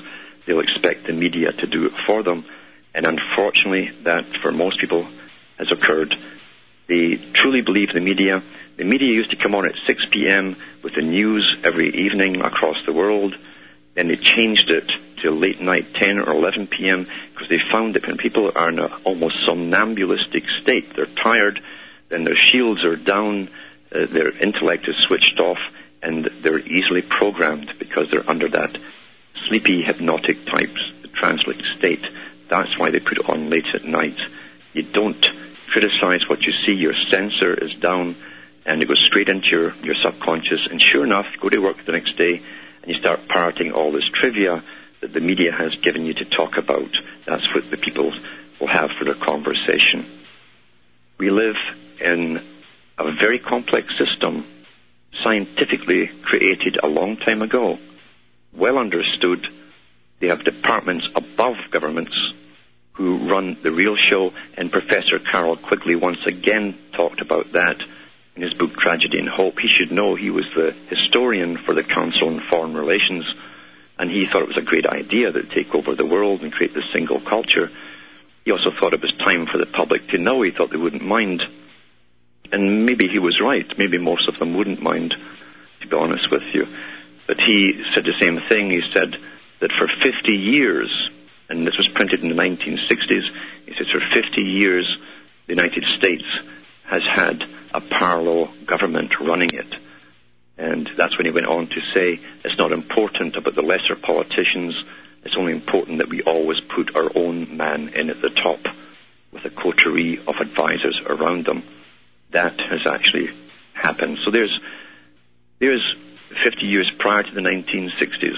[0.46, 2.46] They'll expect the media to do it for them.
[2.94, 5.08] And unfortunately, that for most people
[5.58, 6.16] has occurred.
[6.88, 8.42] They truly believe the media.
[8.78, 10.56] The media used to come on at 6 p.m.
[10.84, 13.36] with the news every evening across the world.
[13.96, 14.90] Then they changed it
[15.24, 18.80] to late night, 10 or 11 p.m., because they found that when people are in
[18.80, 21.60] an almost somnambulistic state, they're tired,
[22.10, 23.50] then their shields are down,
[23.92, 25.58] uh, their intellect is switched off,
[26.02, 28.78] and they're easily programmed because they're under that
[29.48, 30.76] sleepy hypnotic type
[31.18, 32.06] translate state.
[32.50, 34.18] That's why they put it on late at night.
[34.74, 35.26] You don't
[35.72, 38.16] criticize what you see, your censor is down,
[38.66, 41.92] and it goes straight into your, your subconscious, and sure enough, go to work the
[41.92, 42.42] next day,
[42.82, 44.64] and you start parroting all this trivia
[45.02, 46.90] that the media has given you to talk about.
[47.26, 48.14] That's what the people
[48.60, 50.06] will have for their conversation.
[51.18, 51.56] We live
[52.00, 52.44] in
[52.98, 54.46] a very complex system,
[55.24, 57.78] scientifically created a long time ago,
[58.54, 59.48] well understood.
[60.20, 62.16] They have departments above governments
[62.94, 67.78] who run the real show, and Professor Carroll Quigley once again talked about that
[68.36, 69.60] in his book Tragedy and Hope.
[69.60, 73.26] He should know he was the historian for the Council on Foreign Relations,
[74.00, 76.74] and he thought it was a great idea to take over the world and create
[76.74, 77.70] this single culture.
[78.46, 80.42] He also thought it was time for the public to know.
[80.42, 81.44] He thought they wouldn't mind.
[82.52, 83.68] And maybe he was right.
[83.78, 85.16] Maybe most of them wouldn't mind,
[85.82, 86.68] to be honest with you.
[87.28, 88.72] But he said the same thing.
[88.72, 89.16] He said
[89.60, 91.10] that for 50 years,
[91.50, 93.30] and this was printed in the 1960s,
[93.66, 94.98] he says for 50 years,
[95.48, 96.26] the United States
[96.86, 97.44] has had
[97.74, 99.76] a parallel government running it.
[100.58, 104.74] And that's when he went on to say it's not important about the lesser politicians,
[105.24, 108.60] it's only important that we always put our own man in at the top
[109.32, 111.64] with a coterie of advisors around them.
[112.32, 113.30] That has actually
[113.74, 114.18] happened.
[114.26, 114.60] So there's,
[115.60, 115.96] there's
[116.44, 118.38] 50 years prior to the 1960s,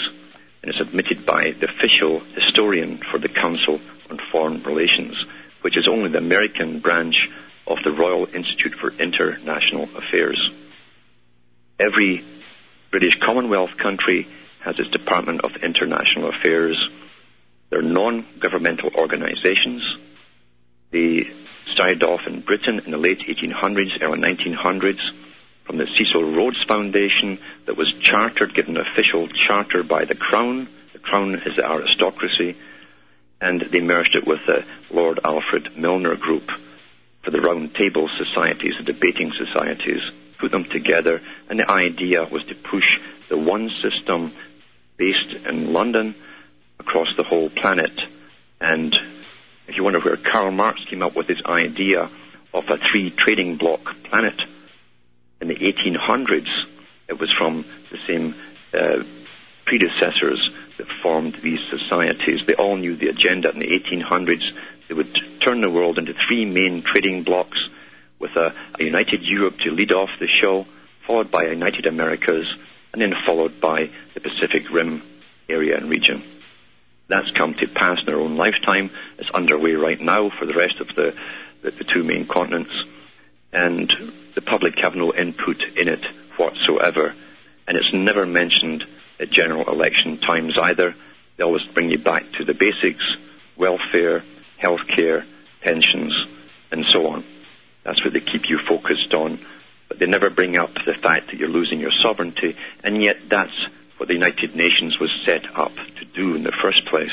[0.61, 3.79] and it's admitted by the official historian for the Council
[4.09, 5.15] on Foreign Relations,
[5.61, 7.15] which is only the American branch
[7.67, 10.51] of the Royal Institute for International Affairs.
[11.79, 12.25] Every
[12.91, 14.27] British Commonwealth country
[14.61, 16.77] has its Department of International Affairs.
[17.69, 19.83] They're non-governmental organizations.
[20.91, 21.31] They
[21.73, 25.01] started off in Britain in the late 1800s, early 1900s,
[25.65, 30.67] from the Cecil Rhodes Foundation that was chartered, given an official charter by the Crown.
[30.93, 32.57] The Crown is the aristocracy.
[33.41, 36.49] And they merged it with the Lord Alfred Milner Group
[37.23, 40.01] for the round table societies, the debating societies,
[40.39, 42.97] put them together, and the idea was to push
[43.29, 44.33] the one system
[44.97, 46.15] based in London
[46.79, 47.91] across the whole planet.
[48.59, 48.97] And
[49.69, 52.09] if you wonder where Karl Marx came up with his idea
[52.53, 54.41] of a three trading block planet
[55.39, 56.49] in the 1800s,
[57.07, 58.33] it was from the same
[58.73, 59.03] uh,
[59.65, 60.49] predecessors
[60.79, 62.41] that formed these societies.
[62.47, 64.41] They all knew the agenda in the 1800s.
[64.87, 67.59] They would turn the world into three main trading blocks
[68.17, 70.65] with a, a united Europe to lead off the show,
[71.05, 72.47] followed by united Americas,
[72.91, 75.03] and then followed by the Pacific Rim
[75.47, 76.23] area and region.
[77.09, 78.91] That's come to pass in their own lifetime.
[79.17, 81.15] It's underway right now for the rest of the,
[81.63, 82.71] the, the two main continents.
[83.51, 83.91] And
[84.35, 86.05] the public have no input in it
[86.37, 87.15] whatsoever.
[87.67, 88.85] And it's never mentioned
[89.19, 90.95] at general election times either.
[91.35, 93.03] They always bring you back to the basics,
[93.57, 94.23] welfare,
[94.61, 95.25] healthcare,
[95.61, 96.13] pensions,
[96.71, 97.23] and so on.
[97.83, 99.39] That's what they keep you focused on.
[99.87, 103.55] But they never bring up the fact that you're losing your sovereignty, and yet that's
[103.99, 107.11] what the United Nations was set up to do in the first place.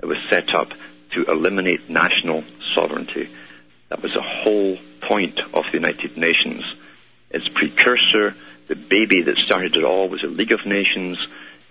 [0.00, 0.68] It was set up
[1.12, 2.44] to eliminate national
[2.74, 3.30] sovereignty.
[3.88, 6.64] That was the whole point of the United Nations.
[7.30, 8.36] Its precursor,
[8.68, 11.18] the baby that started it all, was the League of Nations,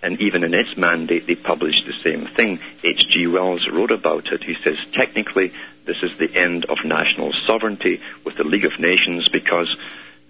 [0.02, 2.58] and even in its mandate, they published the same thing.
[2.82, 3.28] H.G.
[3.28, 4.42] Wells wrote about it.
[4.42, 5.52] He says, technically,
[5.86, 9.74] this is the end of national sovereignty with the League of Nations because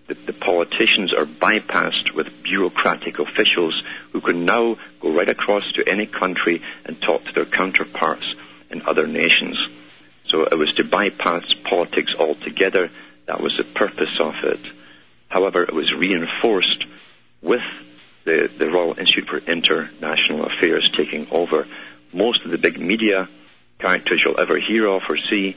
[0.08, 3.82] the, the, politicians are bypassed with bureaucratic officials
[4.12, 8.24] who can now go right across to any country and talk to their counterparts
[8.70, 9.58] in other nations.
[10.28, 12.90] So it was to bypass politics altogether.
[13.26, 14.60] That was the purpose of it.
[15.28, 16.84] However, it was reinforced
[17.42, 17.62] with
[18.24, 21.66] the, the Royal Institute for International Affairs taking over.
[22.12, 23.28] Most of the big media
[23.78, 25.56] characters you'll ever hear of or see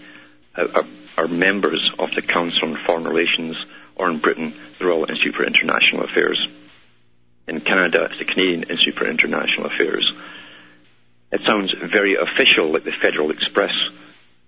[0.56, 0.86] uh, are,
[1.18, 3.56] are members of the Council on Foreign Relations,
[4.00, 6.47] or in Britain, the Royal Institute for International Affairs.
[7.47, 10.10] In Canada, it's the Canadian Institute for International Affairs.
[11.32, 13.74] It sounds very official, like the Federal Express,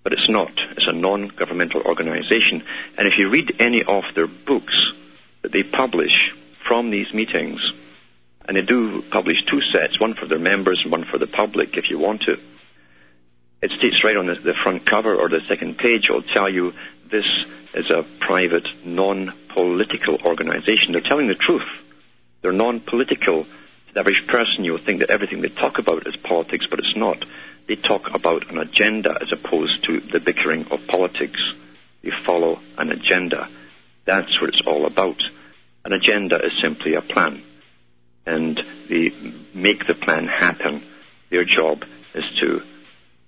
[0.03, 0.51] but it's not.
[0.71, 2.63] It's a non-governmental organization.
[2.97, 4.73] And if you read any of their books
[5.41, 6.13] that they publish
[6.65, 7.59] from these meetings,
[8.45, 11.75] and they do publish two sets, one for their members and one for the public
[11.75, 12.37] if you want to,
[13.61, 16.73] it states right on the, the front cover or the second page, it'll tell you
[17.11, 17.25] this
[17.73, 20.93] is a private, non-political organization.
[20.93, 21.67] They're telling the truth.
[22.41, 23.43] They're non-political.
[23.43, 26.95] To the average person, you'll think that everything they talk about is politics, but it's
[26.95, 27.23] not.
[27.67, 31.39] They talk about an agenda as opposed to the bickering of politics.
[32.01, 33.49] They follow an agenda.
[34.05, 35.21] That's what it's all about.
[35.85, 37.43] An agenda is simply a plan.
[38.25, 39.11] And they
[39.53, 40.83] make the plan happen.
[41.29, 41.83] Their job
[42.13, 42.61] is to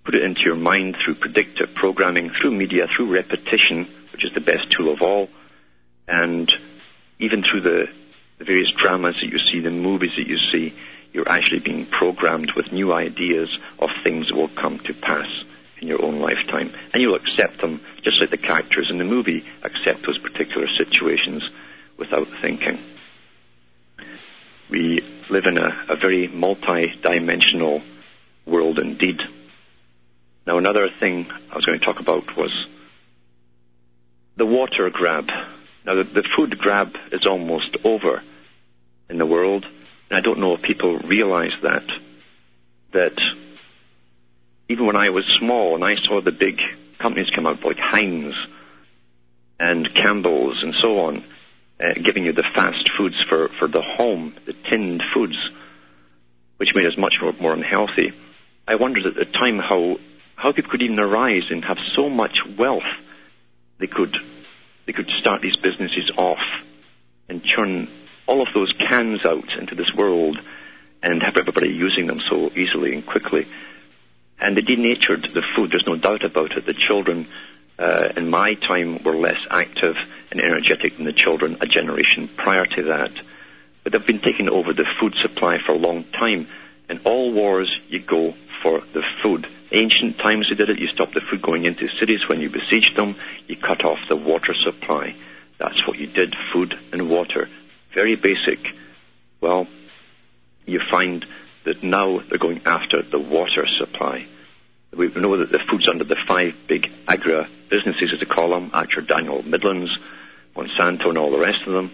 [0.03, 4.41] put it into your mind through predictive programming, through media, through repetition, which is the
[4.41, 5.29] best tool of all,
[6.07, 6.53] and
[7.19, 7.87] even through the,
[8.37, 10.73] the various dramas that you see, the movies that you see,
[11.13, 13.49] you're actually being programmed with new ideas
[13.79, 15.27] of things that will come to pass
[15.79, 16.73] in your own lifetime.
[16.93, 21.43] And you'll accept them just like the characters in the movie accept those particular situations
[21.97, 22.79] without thinking.
[24.69, 27.83] We live in a, a very multi-dimensional
[28.45, 29.21] world indeed.
[30.45, 32.51] Now another thing I was going to talk about was
[34.35, 35.27] the water grab.
[35.85, 38.21] Now the, the food grab is almost over
[39.09, 39.65] in the world.
[40.09, 41.89] And I don't know if people realize that.
[42.91, 43.19] That
[44.69, 46.59] even when I was small and I saw the big
[46.99, 48.35] companies come out like Heinz
[49.59, 51.23] and Campbell's and so on,
[51.79, 55.37] uh, giving you the fast foods for, for the home, the tinned foods,
[56.57, 58.13] which made us much more, more unhealthy.
[58.67, 59.97] I wondered at the time how,
[60.35, 62.83] how people could even arise and have so much wealth
[63.79, 64.15] they could,
[64.85, 66.39] they could start these businesses off
[67.27, 67.89] and churn
[68.25, 70.39] all of those cans out into this world
[71.01, 73.45] and have everybody using them so easily and quickly.
[74.39, 76.65] And they denatured the food, there's no doubt about it.
[76.65, 77.27] The children
[77.77, 79.97] uh, in my time were less active
[80.31, 83.11] and energetic than the children a generation prior to that.
[83.83, 86.47] But they've been taking over the food supply for a long time.
[86.89, 89.45] In all wars, you go for the food.
[89.73, 90.79] Ancient times they did it.
[90.79, 93.15] You stopped the food going into cities when you besieged them.
[93.47, 95.15] You cut off the water supply.
[95.57, 97.49] That's what you did, food and water.
[97.93, 98.59] Very basic.
[99.41, 99.67] Well,
[100.65, 101.25] you find
[101.65, 104.27] that now they're going after the water supply.
[104.95, 108.69] We know that the food's under the five big agri businesses, as they call them,
[108.73, 109.91] Archer Daniel Midlands,
[110.55, 111.91] Monsanto, and all the rest of them.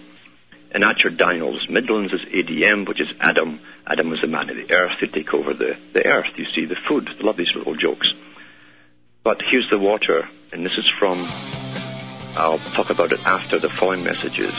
[0.71, 3.59] And Archer Daniels Midlands is ADM, which is Adam.
[3.87, 4.93] Adam is the man of the earth.
[5.01, 6.27] They take over the, the earth.
[6.37, 7.07] You see the food.
[7.07, 8.07] They love these little jokes.
[9.23, 11.25] But here's the water, and this is from,
[12.37, 14.53] I'll talk about it after the following messages.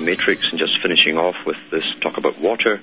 [0.00, 2.80] Matrix and just finishing off with this talk about water.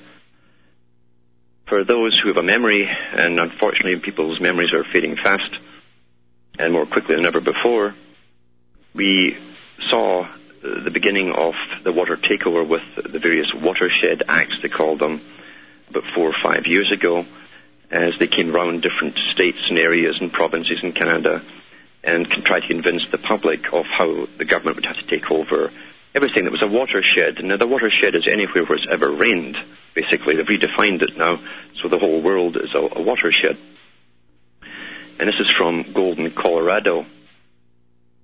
[1.67, 5.57] For those who have a memory, and unfortunately people's memories are fading fast
[6.57, 7.93] and more quickly than ever before,
[8.93, 9.37] we
[9.89, 10.27] saw uh,
[10.83, 11.53] the beginning of
[11.83, 15.21] the water takeover with the various watershed acts, they called them,
[15.89, 17.25] about four or five years ago,
[17.91, 21.41] as they came around different states and areas and provinces in Canada
[22.03, 25.71] and tried to convince the public of how the government would have to take over
[26.17, 27.43] everything that was a watershed.
[27.43, 29.55] Now, the watershed is anywhere where it's ever rained.
[29.93, 31.39] Basically, they've redefined it now,
[31.79, 33.55] so the whole world is a, a watershed.
[35.19, 37.05] And this is from Golden, Colorado.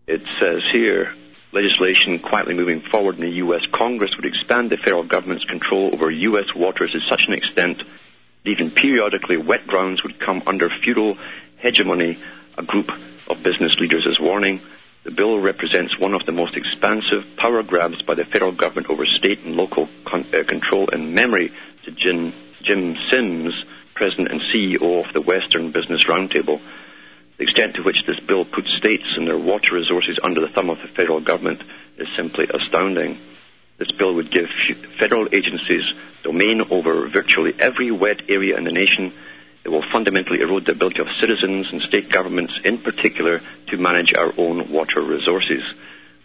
[0.07, 1.13] It says here,
[1.51, 3.61] legislation quietly moving forward in the U.S.
[3.71, 6.55] Congress would expand the federal government's control over U.S.
[6.55, 11.15] waters to such an extent that even periodically wet grounds would come under feudal
[11.57, 12.17] hegemony,
[12.57, 12.91] a group
[13.27, 14.61] of business leaders is warning.
[15.03, 19.05] The bill represents one of the most expansive power grabs by the federal government over
[19.05, 21.51] state and local con- uh, control in memory
[21.83, 23.53] to Jim, Jim Sims,
[23.95, 26.61] President and CEO of the Western Business Roundtable.
[27.37, 30.69] The extent to which this bill puts states and their water resources under the thumb
[30.69, 31.61] of the federal government
[31.97, 33.19] is simply astounding.
[33.77, 34.47] This bill would give
[34.97, 35.83] federal agencies
[36.23, 39.11] domain over virtually every wet area in the nation
[39.63, 44.13] it will fundamentally erode the ability of citizens and state governments in particular to manage
[44.13, 45.63] our own water resources.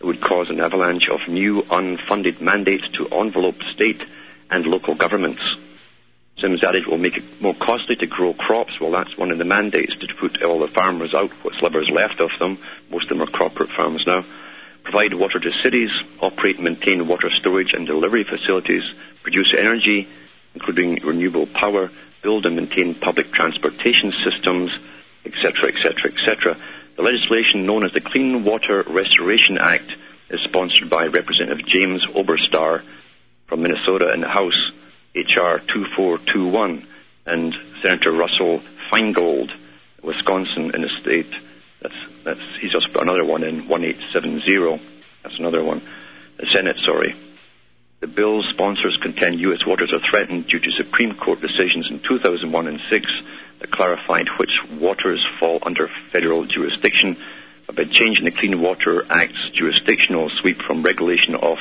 [0.01, 4.03] It would cause an avalanche of new unfunded mandates to envelope state
[4.51, 5.43] and local governments.
[6.41, 8.81] Sims added it will make it more costly to grow crops.
[8.81, 12.21] Well, that's one of the mandates to put all the farmers out, what's is left
[12.21, 12.59] of them.
[12.91, 14.25] Most of them are corporate farms now.
[14.85, 18.83] Provide water to cities, operate and maintain water storage and delivery facilities,
[19.23, 20.09] produce energy,
[20.55, 21.91] including renewable power,
[22.23, 24.71] build and maintain public transportation systems,
[25.25, 26.57] etc., etc., etc.
[26.97, 29.93] The legislation known as the Clean Water Restoration Act
[30.31, 32.83] is sponsored by Representative James Oberstar
[33.47, 34.73] from Minnesota in the House,
[35.15, 35.61] H.R.
[35.61, 36.87] 2421,
[37.27, 39.53] and Senator Russell Feingold,
[40.03, 41.33] Wisconsin in the state.
[41.81, 41.95] That's,
[42.25, 44.83] that's, he's just put another one in, 1870.
[45.23, 45.83] That's another one.
[46.39, 47.15] The Senate, sorry.
[48.01, 49.67] The bill's sponsors contend U.S.
[49.67, 53.07] waters are threatened due to Supreme Court decisions in 2001 and 6
[53.59, 57.17] that clarified which waters fall under federal jurisdiction.
[57.67, 61.59] By changing the Clean Water Act's jurisdictional sweep from regulation of,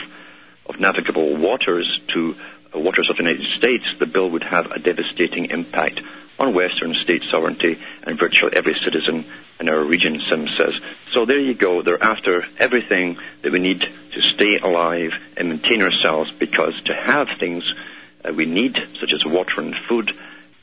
[0.68, 2.36] of navigable waters to
[2.74, 6.02] uh, waters of the United States, the bill would have a devastating impact
[6.40, 9.26] on Western state sovereignty and virtually every citizen
[9.60, 10.74] in our region, Sim says.
[11.14, 11.82] So there you go.
[11.82, 17.28] They're after everything that we need to stay alive and maintain ourselves because to have
[17.40, 17.64] things
[18.24, 20.12] uh, we need, such as water and food,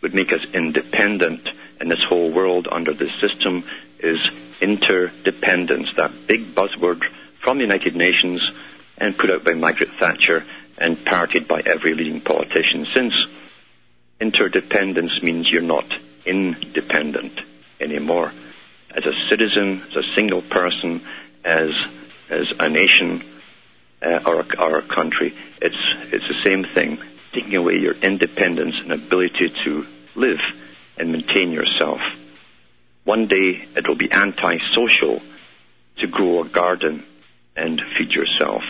[0.03, 1.49] would make us independent.
[1.81, 3.65] And this whole world under this system
[3.99, 4.19] is
[4.61, 7.03] interdependence, that big buzzword
[7.43, 8.47] from the United Nations
[8.97, 10.45] and put out by Margaret Thatcher
[10.79, 13.15] and parroted by every leading politician since.
[14.21, 15.87] Interdependence means you're not
[16.25, 17.41] independent
[17.81, 18.33] anymore.
[18.91, 21.03] As a citizen, as a single person,
[21.45, 21.71] as
[22.31, 23.23] as a nation
[24.01, 25.77] uh, or, a, or a country, it's
[26.13, 26.99] it's the same thing.
[27.33, 30.39] Taking away your independence and ability to live
[30.97, 32.01] and maintain yourself.
[33.05, 35.21] One day it will be anti-social
[35.99, 37.05] to grow a garden
[37.57, 38.63] and feed yourself.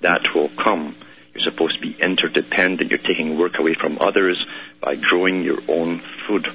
[0.00, 0.96] That will come.
[1.34, 2.90] You're supposed to be interdependent.
[2.90, 4.44] You're taking work away from others
[4.80, 6.46] by growing your own food.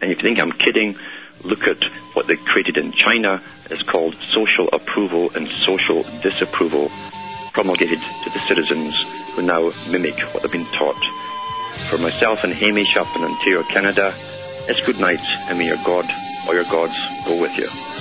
[0.00, 0.96] And if you think I'm kidding,
[1.42, 1.82] look at
[2.14, 3.42] what they created in China.
[3.70, 6.90] It's called social approval and social disapproval,
[7.52, 8.94] promulgated to the citizens
[9.34, 11.02] who now mimic what they've been taught.
[11.90, 14.14] For myself and Hamish up in Ontario, Canada,
[14.68, 16.06] it's good night, and may your God
[16.48, 16.96] or your gods
[17.26, 17.93] go with you.